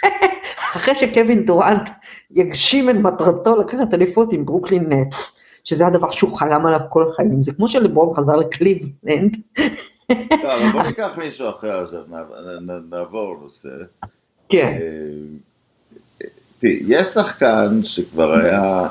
אחרי 0.75 0.95
שקווין 0.95 1.45
דורנט 1.45 1.89
יגשים 2.31 2.89
את 2.89 2.95
מטרתו 2.95 3.55
לקחת 3.55 3.93
אליפות 3.93 4.33
עם 4.33 4.45
ברוקלין 4.45 4.93
נטס, 4.93 5.39
שזה 5.63 5.87
הדבר 5.87 6.11
שהוא 6.11 6.37
חלם 6.37 6.65
עליו 6.65 6.79
כל 6.89 7.03
החיים, 7.07 7.41
זה 7.41 7.53
כמו 7.53 7.67
שלברון 7.67 8.13
חזר 8.13 8.35
לקליבלנד. 8.35 9.37
לא, 10.09 10.15
אבל 10.55 10.71
בוא 10.71 10.83
ניקח 10.87 11.17
מישהו 11.17 11.49
אחר 11.49 11.83
עכשיו, 11.83 12.01
נעבור 12.89 13.37
נושא. 13.41 13.69
כן, 14.49 14.77
אה, 14.81 16.27
תראי, 16.59 16.83
יש 16.87 17.07
שחקן 17.07 17.83
שכבר 17.83 18.33
היה 18.33 18.87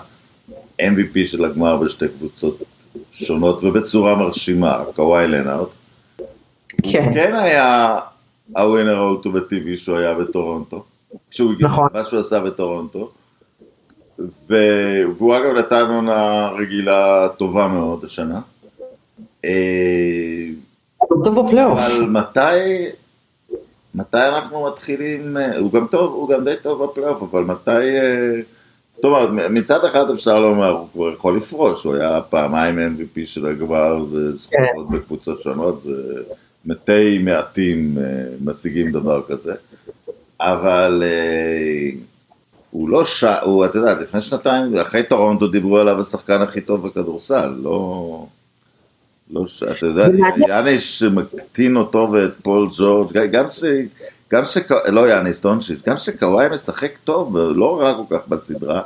MVP 0.83 1.27
של 1.27 1.45
הגמר 1.45 1.77
בשתי 1.77 2.09
קבוצות 2.09 2.63
שונות 3.13 3.65
ובצורה 3.65 4.15
מרשימה, 4.15 4.85
קוואי 4.97 5.29
לנארד. 5.29 5.67
כן. 6.83 7.05
הוא 7.05 7.15
כן 7.15 7.35
היה 7.35 7.99
הווינר 8.57 8.97
האולטימטיבי 8.97 9.77
שהוא 9.77 9.97
היה 9.97 10.15
בטורונטו, 10.15 10.85
כשהוא 11.31 11.53
הגיע, 11.53 11.67
נכון. 11.67 11.89
מה 11.95 12.05
שהוא 12.05 12.21
עשה 12.21 12.41
בטורונטו. 12.41 13.11
והוא 14.49 15.37
אגב 15.37 15.59
נתן 15.59 15.87
עונה 15.91 16.49
רגילה 16.49 17.29
טובה 17.37 17.69
מאוד 17.69 18.05
השנה. 18.05 18.41
אה, 19.45 19.51
הוא 20.99 21.25
טוב 21.25 21.47
בפלייאוף. 21.47 21.79
אבל 21.79 22.03
מתי, 22.03 22.87
מתי 23.95 24.29
אנחנו 24.29 24.67
מתחילים, 24.67 25.37
אה, 25.37 25.59
הוא 25.59 25.73
גם 25.73 25.87
טוב, 25.91 26.13
הוא 26.13 26.29
גם 26.29 26.45
די 26.45 26.55
טוב 26.63 26.85
בפלייאוף, 26.85 27.23
אבל 27.23 27.45
מתי, 27.45 27.99
אה, 27.99 28.41
זאת 28.97 29.05
אומרת, 29.05 29.51
מצד 29.51 29.85
אחד 29.85 30.11
אפשר 30.11 30.41
לומר, 30.41 30.71
הוא 30.71 30.89
כבר 30.93 31.13
יכול 31.13 31.37
לפרוש, 31.37 31.85
הוא 31.85 31.95
היה 31.95 32.21
פעמיים 32.21 32.79
MVP 32.79 33.27
של 33.27 33.47
הגמר, 33.47 34.05
זה 34.05 34.33
זכויות 34.33 34.91
בקבוצות 34.91 35.43
שונות, 35.43 35.83
זה 35.83 36.23
מתי 36.65 37.19
מעטים 37.19 37.99
משיגים 38.45 38.93
דבר 38.93 39.23
כזה, 39.29 39.55
אבל 40.41 41.03
אה, 41.07 41.91
הוא 42.71 42.89
לא 42.89 43.05
ש... 43.05 43.25
הוא, 43.25 43.65
אתה 43.65 43.79
יודע, 43.79 43.95
לפני 44.01 44.23
שנתיים, 44.23 44.77
אחרי 44.77 45.03
טורונטו 45.03 45.47
דיברו 45.47 45.79
עליו 45.79 46.01
השחקן 46.01 46.43
הכי 46.43 46.61
טוב 46.61 46.89
בכדורסל, 46.89 47.55
לא... 47.63 48.27
לא 49.31 49.47
ש... 49.49 49.63
אתה 49.63 49.87
יודע. 49.87 50.07
יאניש 50.49 51.03
מקטין 51.03 51.77
אותו 51.77 52.09
ואת 52.13 52.33
פול 52.43 52.69
ג'ורג', 52.79 53.19
גם- 53.33 53.51
ש... 53.51 53.65
גם 54.33 54.47
ש... 54.47 54.59
לא 54.89 55.11
יאניס, 55.11 55.41
דונצ'יץ', 55.41 55.81
גם 55.87 55.97
שקוואי 55.97 56.49
משחק 56.49 56.93
טוב, 57.05 57.35
ולא 57.35 57.81
רע 57.81 57.95
כל 57.95 58.17
כך 58.17 58.29
בסדרה, 58.29 58.83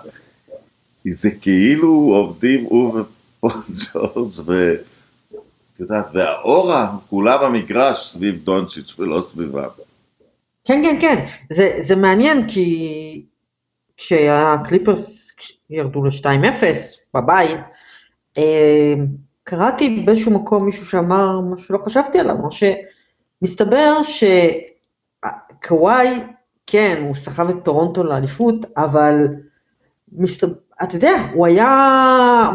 זה 1.10 1.30
כאילו 1.30 1.90
עובדים 1.90 2.64
הוא 2.64 3.00
ופול 3.00 3.62
ג'ורג' 3.70 4.30
ו... 4.46 4.74
את 5.74 5.80
יודעת, 5.80 6.06
והאורה 6.12 6.92
כולה 7.10 7.38
במגרש 7.38 8.10
סביב 8.10 8.44
דונצ'יץ' 8.44 8.94
ולא 8.98 9.22
סביבם. 9.22 9.68
כן, 10.64 10.82
כן, 10.82 10.98
כן. 11.00 11.24
זה, 11.52 11.76
זה 11.80 11.96
מעניין 11.96 12.48
כי 12.48 13.26
כשהקליפרס 13.96 15.24
ירדו 15.70 16.04
ל-2-0 16.04 16.64
בבית, 17.14 17.58
אה, 18.38 18.94
קראתי 19.44 20.02
באיזשהו 20.06 20.32
מקום 20.32 20.64
מישהו 20.66 20.86
שאמר 20.86 21.40
מה 21.40 21.58
שלא 21.58 21.78
חשבתי 21.78 22.20
עליו, 22.20 22.34
אמר 22.34 22.48
שמסתבר 23.42 23.94
שקוואי, 25.62 26.20
כן, 26.66 27.02
הוא 27.06 27.14
סחב 27.14 27.48
את 27.48 27.64
טורונטו 27.64 28.04
לאליפות, 28.04 28.56
אבל 28.76 29.26
מסת... 30.12 30.48
אתה 30.82 30.96
יודע, 30.96 31.12
הוא 31.34 31.46
היה, 31.46 31.66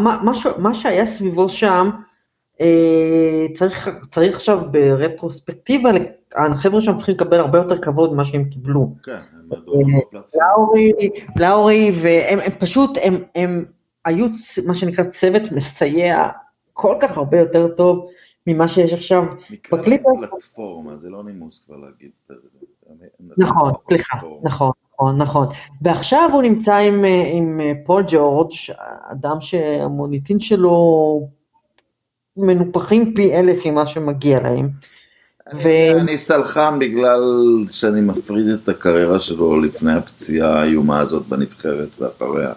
מה, 0.03 0.21
מה, 0.23 0.33
ש... 0.33 0.47
מה 0.57 0.73
שהיה 0.73 1.05
סביבו 1.05 1.49
שם, 1.49 1.89
אה, 2.61 3.45
צריך, 3.53 3.89
צריך 4.11 4.35
עכשיו 4.35 4.59
ברטרוספקטיבה, 4.71 5.89
החבר'ה 6.35 6.81
שם 6.81 6.95
צריכים 6.95 7.15
לקבל 7.15 7.39
הרבה 7.39 7.57
יותר 7.57 7.77
כבוד 7.81 8.13
ממה 8.13 8.25
שהם 8.25 8.43
קיבלו. 8.49 8.87
כן, 9.03 9.11
הם 9.11 9.19
אה, 9.53 9.57
מדברים 9.57 9.87
בפלטפורמה. 9.99 10.47
לאורי, 10.47 10.91
לאורי, 11.35 11.91
והם 12.01 12.39
הם 12.39 12.51
פשוט, 12.59 12.97
הם, 13.03 13.23
הם 13.35 13.65
היו 14.05 14.25
מה 14.67 14.73
שנקרא 14.73 15.03
צוות 15.03 15.51
מסייע 15.51 16.27
כל 16.73 16.95
כך 17.01 17.17
הרבה 17.17 17.39
יותר 17.39 17.67
טוב 17.67 18.09
ממה 18.47 18.67
שיש 18.67 18.93
עכשיו. 18.93 19.23
נקרא 19.49 19.79
בקליפ- 19.79 20.03
פלטפורמה, 20.31 20.97
זה 20.97 21.09
לא 21.09 21.23
נימוס 21.23 21.63
כבר 21.65 21.75
להגיד. 21.77 22.11
נכון, 23.37 23.71
סליחה. 23.89 24.17
נכון, 24.43 24.71
נכון, 24.93 25.17
נכון. 25.17 25.47
ועכשיו 25.81 26.29
הוא 26.33 26.41
נמצא 26.41 26.75
עם, 26.77 27.05
אה, 27.05 27.23
עם 27.33 27.59
אה, 27.61 27.71
פול 27.85 28.03
ג'ורג', 28.07 28.51
אדם 29.11 29.41
שהמוניטין 29.41 30.39
שלו 30.39 31.27
מנופחים 32.37 33.13
פי 33.15 33.35
אלף 33.39 33.65
ממה 33.65 33.85
שמגיע 33.85 34.39
להם. 34.39 34.69
אני- 35.51 35.91
אני 35.93 36.17
סלחן 36.17 36.79
בגלל 36.79 37.21
שאני 37.69 38.01
מפריד 38.01 38.47
את 38.47 38.69
הקריירה 38.69 39.19
שלו 39.19 39.61
לפני 39.61 39.93
הפציעה 39.93 40.61
האיומה 40.61 40.99
הזאת 40.99 41.23
בנבחרת 41.27 41.87
ואחריה. 41.99 42.53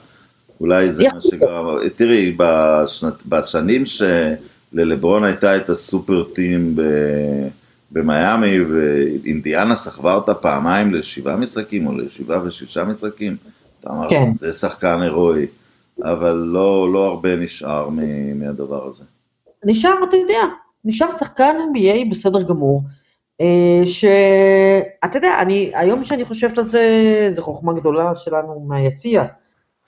אולי 0.61 0.93
זה 0.93 1.05
מה 1.15 1.21
שגרם, 1.21 1.67
תראי, 1.97 2.35
בשנת, 2.37 3.15
בשנים 3.27 3.85
שללברון 3.87 5.25
הייתה 5.25 5.57
את 5.57 5.71
הסופר 5.71 6.25
טים 6.35 6.77
ב- 6.77 7.49
במיאמי 7.93 8.61
ואינדיאנה 8.61 9.77
סחבה 9.77 10.15
אותה 10.15 10.35
פעמיים 10.35 10.95
לשבעה 10.95 11.37
משחקים 11.37 11.87
או 11.87 11.93
לשבעה 11.99 12.41
ושישה 12.45 12.85
משחקים, 12.85 13.37
אתה 13.81 13.91
אמרת, 13.91 14.11
כן. 14.11 14.33
זה 14.33 14.53
שחקן 14.53 15.01
הירואי, 15.03 15.47
אבל 16.05 16.33
לא, 16.33 16.93
לא 16.93 17.07
הרבה 17.07 17.37
נשאר 17.37 17.89
מהדבר 18.35 18.89
הזה. 18.91 19.05
נשאר, 19.65 19.95
אתה 20.09 20.17
יודע, 20.17 20.41
נשאר 20.85 21.17
שחקן 21.19 21.57
NBA 21.75 22.11
בסדר 22.11 22.43
גמור, 22.43 22.83
אה, 23.41 23.83
שאתה 23.85 25.19
יודע, 25.19 25.39
אני, 25.43 25.71
היום 25.75 26.05
שאני 26.05 26.25
חושבת 26.25 26.59
על 26.59 26.65
זה, 26.65 27.31
זו 27.35 27.43
חוכמה 27.43 27.73
גדולה 27.73 28.15
שלנו 28.15 28.61
מהיציע, 28.61 29.25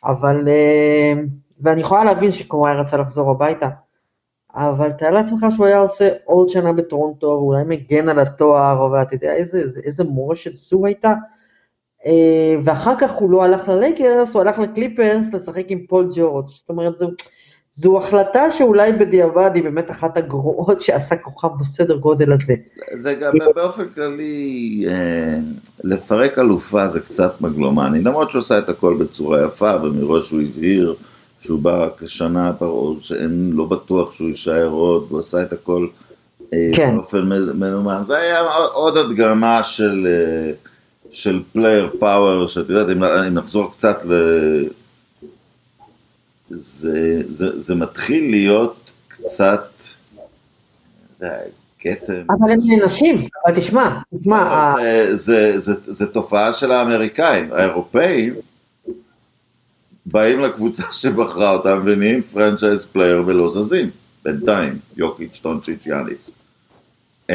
אבל, 0.05 0.49
אה, 0.49 1.13
ואני 1.61 1.81
יכולה 1.81 2.05
להבין 2.05 2.33
שקוואי 2.33 2.75
רצה 2.75 2.97
לחזור 2.97 3.31
הביתה, 3.31 3.69
אבל 4.55 4.91
תאר 4.91 5.11
לעצמך 5.11 5.47
שהוא 5.51 5.67
היה 5.67 5.79
עושה 5.79 6.09
עוד 6.25 6.49
שנה 6.49 6.73
בטורונטו, 6.73 7.33
אולי 7.33 7.63
מגן 7.67 8.09
על 8.09 8.19
התואר, 8.19 8.93
ואתה 8.93 9.15
יודע 9.15 9.35
איזה, 9.35 9.59
איזה, 9.59 9.81
איזה 9.85 10.05
מורשת 10.05 10.55
זו 10.55 10.87
הייתה, 10.87 11.15
אה, 12.07 12.57
ואחר 12.65 12.95
כך 12.99 13.13
הוא 13.13 13.31
לא 13.31 13.45
הלך 13.45 13.69
ללייקרס, 13.69 14.35
הוא 14.35 14.43
הלך 14.43 14.59
לקליפרס 14.59 15.35
לשחק 15.35 15.65
עם 15.69 15.87
פול 15.87 16.09
ג'ורג', 16.15 16.47
זאת 16.47 16.69
אומרת, 16.69 16.99
זו, 16.99 17.11
זו 17.77 17.99
החלטה 17.99 18.51
שאולי 18.51 18.93
בדיעבד 18.93 19.51
היא 19.55 19.63
באמת 19.63 19.91
אחת 19.91 20.17
הגרועות 20.17 20.81
שעשה 20.81 21.17
כוכב 21.17 21.49
בסדר 21.61 21.97
גודל 21.97 22.33
הזה. 22.33 22.55
זה 22.95 23.15
גם 23.15 23.33
באופן 23.55 23.89
כללי, 23.95 24.85
אה, 24.89 25.39
לפרק 25.85 26.39
אלופה 26.39 26.89
זה 26.89 27.01
קצת 27.01 27.41
מגלומני, 27.41 28.01
למרות 28.01 28.31
שהוא 28.31 28.41
עושה 28.41 28.59
את 28.59 28.69
הכל 28.69 28.97
בצורה 29.01 29.45
יפה, 29.45 29.73
ומראש 29.83 30.31
הוא 30.31 30.41
הבהיר 30.41 30.95
שהוא 31.41 31.61
בא 31.61 31.85
רק 31.85 32.03
לשנה 32.03 32.53
פרעות, 32.53 33.05
שאין, 33.05 33.51
לא 33.55 33.65
בטוח 33.65 34.13
שהוא 34.13 34.29
יישאר 34.29 34.69
עוד, 34.69 35.07
הוא 35.11 35.21
עשה 35.21 35.43
את 35.43 35.53
הכל 35.53 35.87
אה, 36.53 36.71
כן. 36.75 36.97
באופן 36.97 37.23
מנומס. 37.55 38.03
זה 38.07 38.17
היה 38.17 38.41
עוד 38.73 38.97
הדגמה 38.97 39.63
של, 39.63 40.07
אה, 40.07 40.53
של 41.13 41.43
player 41.53 41.91
power, 41.99 42.47
שאת 42.47 42.69
יודעת, 42.69 42.97
אם, 42.97 43.05
אם 43.05 43.35
נחזור 43.35 43.73
קצת 43.73 44.05
ל... 44.05 44.13
זה, 46.51 47.23
זה, 47.29 47.61
זה 47.61 47.75
מתחיל 47.75 48.31
להיות 48.31 48.91
קצת, 49.09 49.67
יודע, 51.21 51.39
כתם. 51.79 52.23
אבל 52.31 52.51
הם 52.53 52.61
נענשים, 52.65 53.25
אבל 53.47 53.55
תשמע, 53.55 53.99
תשמע, 54.21 54.39
ה- 54.39 54.75
זה, 55.11 55.17
זה, 55.17 55.61
זה, 55.61 55.73
זה 55.87 56.07
תופעה 56.07 56.53
של 56.53 56.73
האמריקאים, 56.73 57.53
האירופאים 57.53 58.35
באים 60.07 60.41
לקבוצה 60.41 60.83
שבחרה 60.93 61.51
אותם 61.51 61.83
ונהיים 61.85 62.23
franchise 62.23 62.87
player 62.87 63.23
ולא 63.27 63.51
זזים, 63.51 63.91
בינתיים, 64.25 64.79
יוקיץ', 64.97 65.39
דונצ'יץ', 65.43 65.87
יאניס. 65.87 66.31
אמ, 67.31 67.35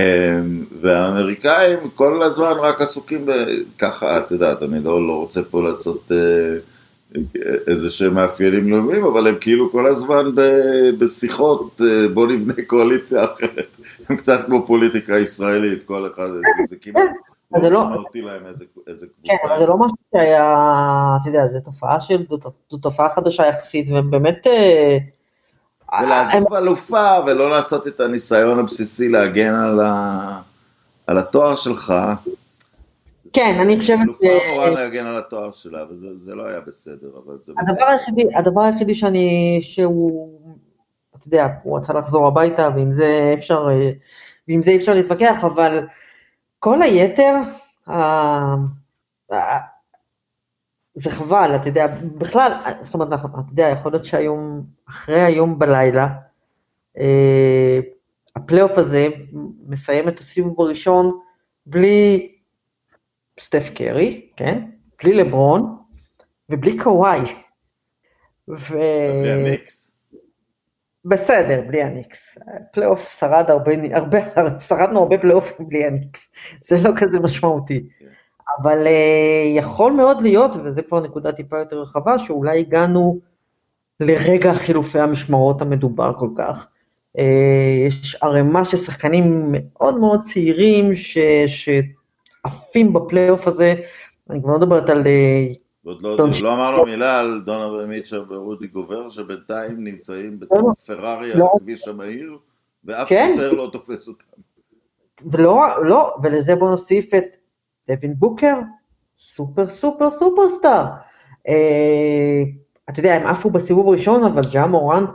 והאמריקאים 0.81 1.79
כל 1.95 2.23
הזמן 2.23 2.53
רק 2.61 2.81
עסוקים 2.81 3.25
בככה, 3.25 4.17
את 4.17 4.31
יודעת, 4.31 4.63
אני 4.63 4.83
לא, 4.83 5.07
לא 5.07 5.13
רוצה 5.13 5.41
פה 5.43 5.63
לעשות 5.63 6.11
אה, 6.11 6.17
איזה 7.67 7.91
שהם 7.91 8.13
מאפיינים 8.13 8.69
לאומיים, 8.69 9.03
אבל 9.03 9.27
הם 9.27 9.35
כאילו 9.41 9.71
כל 9.71 9.87
הזמן 9.87 10.35
ב- 10.35 10.89
בשיחות, 10.99 11.81
אה, 11.81 12.07
בוא 12.13 12.27
נבנה 12.27 12.53
קואליציה 12.67 13.23
אחרת. 13.23 13.77
הם 14.09 14.17
קצת 14.17 14.45
כמו 14.45 14.67
פוליטיקה 14.67 15.17
ישראלית, 15.17 15.83
כל 15.83 16.11
אחד, 16.15 16.27
זה- 16.27 16.41
זה 16.69 16.75
כמעט 16.81 17.09
זה 17.61 17.69
לא 17.69 17.85
להם 18.15 18.41
איזה 18.87 19.05
כן. 19.23 19.33
אבל 19.47 19.59
זה 19.59 19.65
לא 19.65 19.77
משהו 19.77 19.97
שהיה, 20.15 20.55
אתה 21.21 21.29
יודע, 21.29 21.47
זו 21.47 21.59
תופעה 21.59 21.99
של, 22.01 22.25
זו- 22.69 22.77
תופעה 22.77 23.09
חדשה 23.09 23.45
יחסית, 23.47 23.89
והם 23.89 24.11
באמת, 24.11 24.47
אה, 24.47 24.97
ולעזוב 26.03 26.53
אלופה 26.53 27.17
ולא 27.27 27.49
לעשות 27.49 27.87
את 27.87 27.99
הניסיון 27.99 28.59
הבסיסי 28.59 29.09
להגן. 29.09 29.53
על 31.07 31.17
התואר 31.17 31.55
שלך. 31.55 31.93
כן, 33.33 33.57
אני 33.61 33.79
חושבת, 33.79 33.99
אלופה 33.99 34.27
אה, 34.27 34.51
אמורה 34.51 34.69
להגן 34.69 35.05
על 35.05 35.17
התואר 35.17 35.51
שלה, 35.51 35.85
וזה 35.89 36.07
זה 36.17 36.35
לא 36.35 36.47
היה 36.47 36.61
בסדר, 36.61 37.09
אבל 37.25 37.37
זה... 37.41 37.53
הדבר 37.59 37.85
היחידי, 37.85 38.23
הדבר 38.35 38.61
היחידי 38.61 38.95
שאני, 38.95 39.59
שהוא, 39.61 40.39
אתה 41.15 41.27
יודע, 41.27 41.47
הוא 41.63 41.77
רצה 41.77 41.93
לחזור 41.93 42.27
הביתה, 42.27 42.69
ועם 42.75 42.91
זה 42.93 43.31
אפשר, 43.37 43.67
אה, 43.71 43.91
ועם 44.47 44.61
זה 44.61 44.71
אי 44.71 44.77
אפשר 44.77 44.93
להתווכח, 44.93 45.43
אבל 45.43 45.87
כל 46.59 46.81
היתר, 46.81 47.35
זה 50.93 51.09
חבל, 51.09 51.51
אתה 51.55 51.67
יודע, 51.67 51.87
בכלל, 52.17 52.51
זאת 52.81 52.93
אומרת, 52.93 53.11
אנחנו- 53.11 53.29
אתה 53.39 53.51
יודע, 53.51 53.67
יכול 53.67 53.91
להיות 53.91 54.05
שהיום, 54.05 54.63
אחרי 54.89 55.21
היום 55.21 55.59
בלילה, 55.59 56.07
אה, 56.97 57.79
הפלייאוף 58.35 58.71
הזה 58.77 59.07
מסיים 59.67 60.07
את 60.07 60.19
הסיבוב 60.19 60.61
הראשון 60.61 61.19
בלי 61.65 62.31
סטף 63.39 63.69
קרי, 63.75 64.29
כן? 64.35 64.63
בלי 65.03 65.13
לברון 65.13 65.77
ובלי 66.49 66.77
קוואי. 66.77 67.19
ו... 68.49 68.77
בלי. 69.23 69.57
בסדר, 71.05 71.61
בלי 71.67 71.83
הניקס. 71.83 72.37
פלייאוף 72.73 73.19
שרד 73.19 73.45
הרבה, 73.49 73.71
הרבה, 73.93 74.19
שרדנו 74.59 74.99
הרבה 74.99 75.17
פלייאופים 75.17 75.69
בלי 75.69 75.85
הניקס, 75.85 76.31
זה 76.63 76.77
לא 76.83 76.91
כזה 76.97 77.19
משמעותי. 77.19 77.89
אבל 78.61 78.87
אה, 78.87 79.57
יכול 79.57 79.91
מאוד 79.91 80.21
להיות, 80.21 80.51
וזו 80.63 80.81
כבר 80.87 80.99
נקודה 80.99 81.31
טיפה 81.31 81.57
יותר 81.57 81.81
רחבה, 81.81 82.19
שאולי 82.19 82.59
הגענו 82.59 83.19
לרגע 83.99 84.53
חילופי 84.53 84.99
המשמרות 84.99 85.61
המדובר 85.61 86.13
כל 86.19 86.29
כך. 86.37 86.67
Uh, 87.17 87.21
יש 87.87 88.15
ערימה 88.21 88.65
של 88.65 88.77
שחקנים 88.77 89.45
מאוד 89.51 89.97
מאוד 89.99 90.21
צעירים 90.21 90.95
ש, 90.95 91.17
שעפים 92.41 92.93
בפלייאוף 92.93 93.47
הזה, 93.47 93.75
אני 94.29 94.41
כבר 94.41 94.51
לא 94.51 94.59
מדברת 94.59 94.89
על... 94.89 95.03
Uh, 95.03 95.57
ועוד 95.85 96.01
לא, 96.01 96.15
טוב. 96.17 96.29
לא 96.41 96.53
אמרנו 96.53 96.85
מילה 96.85 97.19
על 97.19 97.41
דונובל 97.45 97.85
מיטשר 97.85 98.23
ורודי 98.29 98.67
גובר, 98.67 99.09
שבינתיים 99.09 99.83
נמצאים 99.83 100.31
לא, 100.31 100.37
בתור 100.39 100.73
פרארי 100.85 101.31
על 101.31 101.39
לא. 101.39 101.51
הכביש 101.55 101.87
המהיר, 101.87 102.37
ואף 102.85 103.09
כן. 103.09 103.35
שוטר 103.37 103.53
לא 103.53 103.69
תופס 103.71 104.07
אותם. 104.07 104.41
ולא, 105.25 105.67
לא, 105.83 106.15
ולזה 106.23 106.55
בוא 106.55 106.69
נוסיף 106.69 107.13
את 107.13 107.25
דווין 107.87 108.13
בוקר, 108.17 108.55
סופר 109.17 109.65
סופר 109.65 110.11
סופר 110.11 110.49
סטאר. 110.49 110.85
אה, 111.47 112.43
אתה 112.89 112.99
יודע, 112.99 113.13
הם 113.13 113.27
עפו 113.27 113.49
בסיבוב 113.49 113.87
הראשון, 113.87 114.23
אבל 114.23 114.41
ג'ה 114.51 114.65
מורנט 114.65 115.09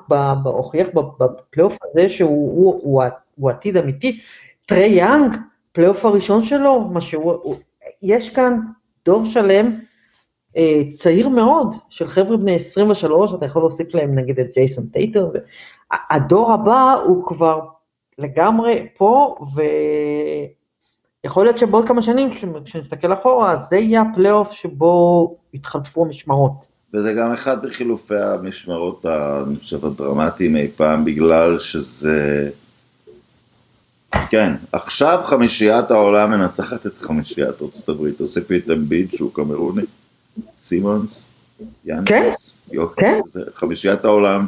הוכיח 0.45 0.89
בפלייאוף 0.95 1.77
הזה 1.83 2.09
שהוא 2.09 2.65
הוא, 2.65 2.81
הוא, 2.83 3.03
הוא 3.35 3.51
עתיד 3.51 3.77
אמיתי. 3.77 4.21
טרי 4.67 4.87
יאנג, 4.87 5.37
פלייאוף 5.75 6.05
הראשון 6.05 6.45
שלו, 6.45 6.81
מה 6.81 7.01
שהוא, 7.01 7.33
הוא, 7.33 7.57
יש 8.03 8.31
כאן 8.31 8.59
דור 9.05 9.25
שלם, 9.25 9.71
אה, 10.57 10.83
צעיר 10.99 11.29
מאוד, 11.29 11.77
של 11.91 12.09
חבר'ה 12.09 12.37
בני 12.37 12.55
23, 12.55 13.35
אתה 13.35 13.47
יכול 13.47 13.63
להוסיף 13.63 13.95
להם 13.95 14.19
נגיד 14.19 14.41
את 14.41 14.47
ג'ייסון 14.55 14.87
טייטום. 14.87 15.31
הדור 16.11 16.53
הבא 16.53 16.97
הוא 17.05 17.27
כבר 17.27 17.61
לגמרי 18.19 18.87
פה, 18.97 19.37
ויכול 21.25 21.45
להיות 21.45 21.59
שבעוד 21.59 21.89
כמה 21.89 22.03
שנים, 22.03 22.35
כש- 22.35 22.45
כשנסתכל 22.65 23.13
אחורה, 23.13 23.57
זה 23.57 23.77
יהיה 23.77 24.03
הפלייאוף 24.03 24.53
שבו 24.53 25.37
יתחלפו 25.55 26.05
המשמרות. 26.05 26.67
וזה 26.95 27.13
גם 27.13 27.33
אחד 27.33 27.67
מחילופי 27.67 28.19
המשמרות, 28.19 29.07
אני 29.07 29.57
חושב, 29.57 29.85
הדרמטיים 29.85 30.57
אי 30.57 30.69
פעם, 30.77 31.05
בגלל 31.05 31.59
שזה... 31.59 32.51
כן, 34.31 34.53
עכשיו 34.73 35.21
חמישיית 35.25 35.91
העולם 35.91 36.31
מנצחת 36.31 36.87
את 36.87 36.99
חמישיית 37.01 37.63
ארצות 37.63 37.89
הברית, 37.89 38.19
תוסיף 38.19 38.57
את 38.57 38.71
אמביד 38.71 39.09
שהוא 39.15 39.31
קמרוני, 39.35 39.83
סימונס, 40.59 41.25
יאניס, 41.85 42.51
כן, 42.71 42.81
כן. 42.97 43.21
חמישיית 43.55 44.05
העולם 44.05 44.47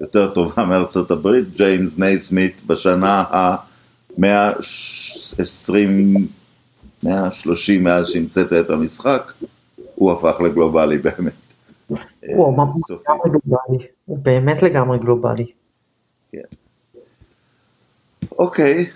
יותר 0.00 0.34
טובה 0.34 0.64
מארצות 0.64 1.10
הברית, 1.10 1.44
ג'יימס 1.56 1.98
נייסמית 1.98 2.66
בשנה 2.66 3.20
ה-120, 3.20 4.20
130 7.02 7.84
מאז 7.84 8.08
שהמצאת 8.08 8.52
את 8.52 8.70
המשחק, 8.70 9.32
הוא 9.94 10.12
הפך 10.12 10.40
לגלובלי 10.40 10.98
באמת. 10.98 11.32
הוא 11.88 12.56
ממש 12.56 12.80
לגמרי 12.90 13.30
גלובלי, 13.30 13.86
הוא 14.04 14.18
באמת 14.18 14.62
לגמרי 14.62 14.98
גלובלי. 14.98 15.46
אוקיי, 18.38 18.86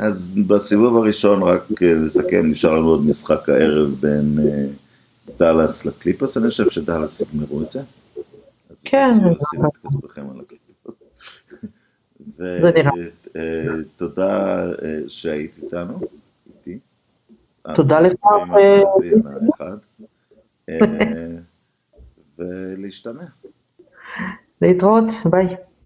אז 0.00 0.30
בסיבוב 0.46 0.96
הראשון 0.96 1.42
רק 1.42 1.62
לסכם, 1.80 2.46
נשאר 2.46 2.74
לנו 2.74 2.88
עוד 2.88 3.06
משחק 3.06 3.48
הערב 3.48 3.94
בין 4.00 4.38
דאלאס 5.38 5.86
לקליפוס, 5.86 6.36
אני 6.36 6.48
חושב 6.48 6.70
שדאלאס 6.70 7.20
יגמרו 7.20 7.62
את 7.62 7.70
זה. 7.70 7.80
כן. 8.84 9.18
הקליפוס. 10.40 10.94
ותודה 13.98 14.64
שהיית 15.08 15.52
איתנו, 15.62 16.00
איתי. 16.46 16.78
תודה 17.74 18.00
לך. 18.00 18.14
ולהשתמע. 22.38 23.24
להתראות, 24.62 25.04
ביי. 25.24 25.56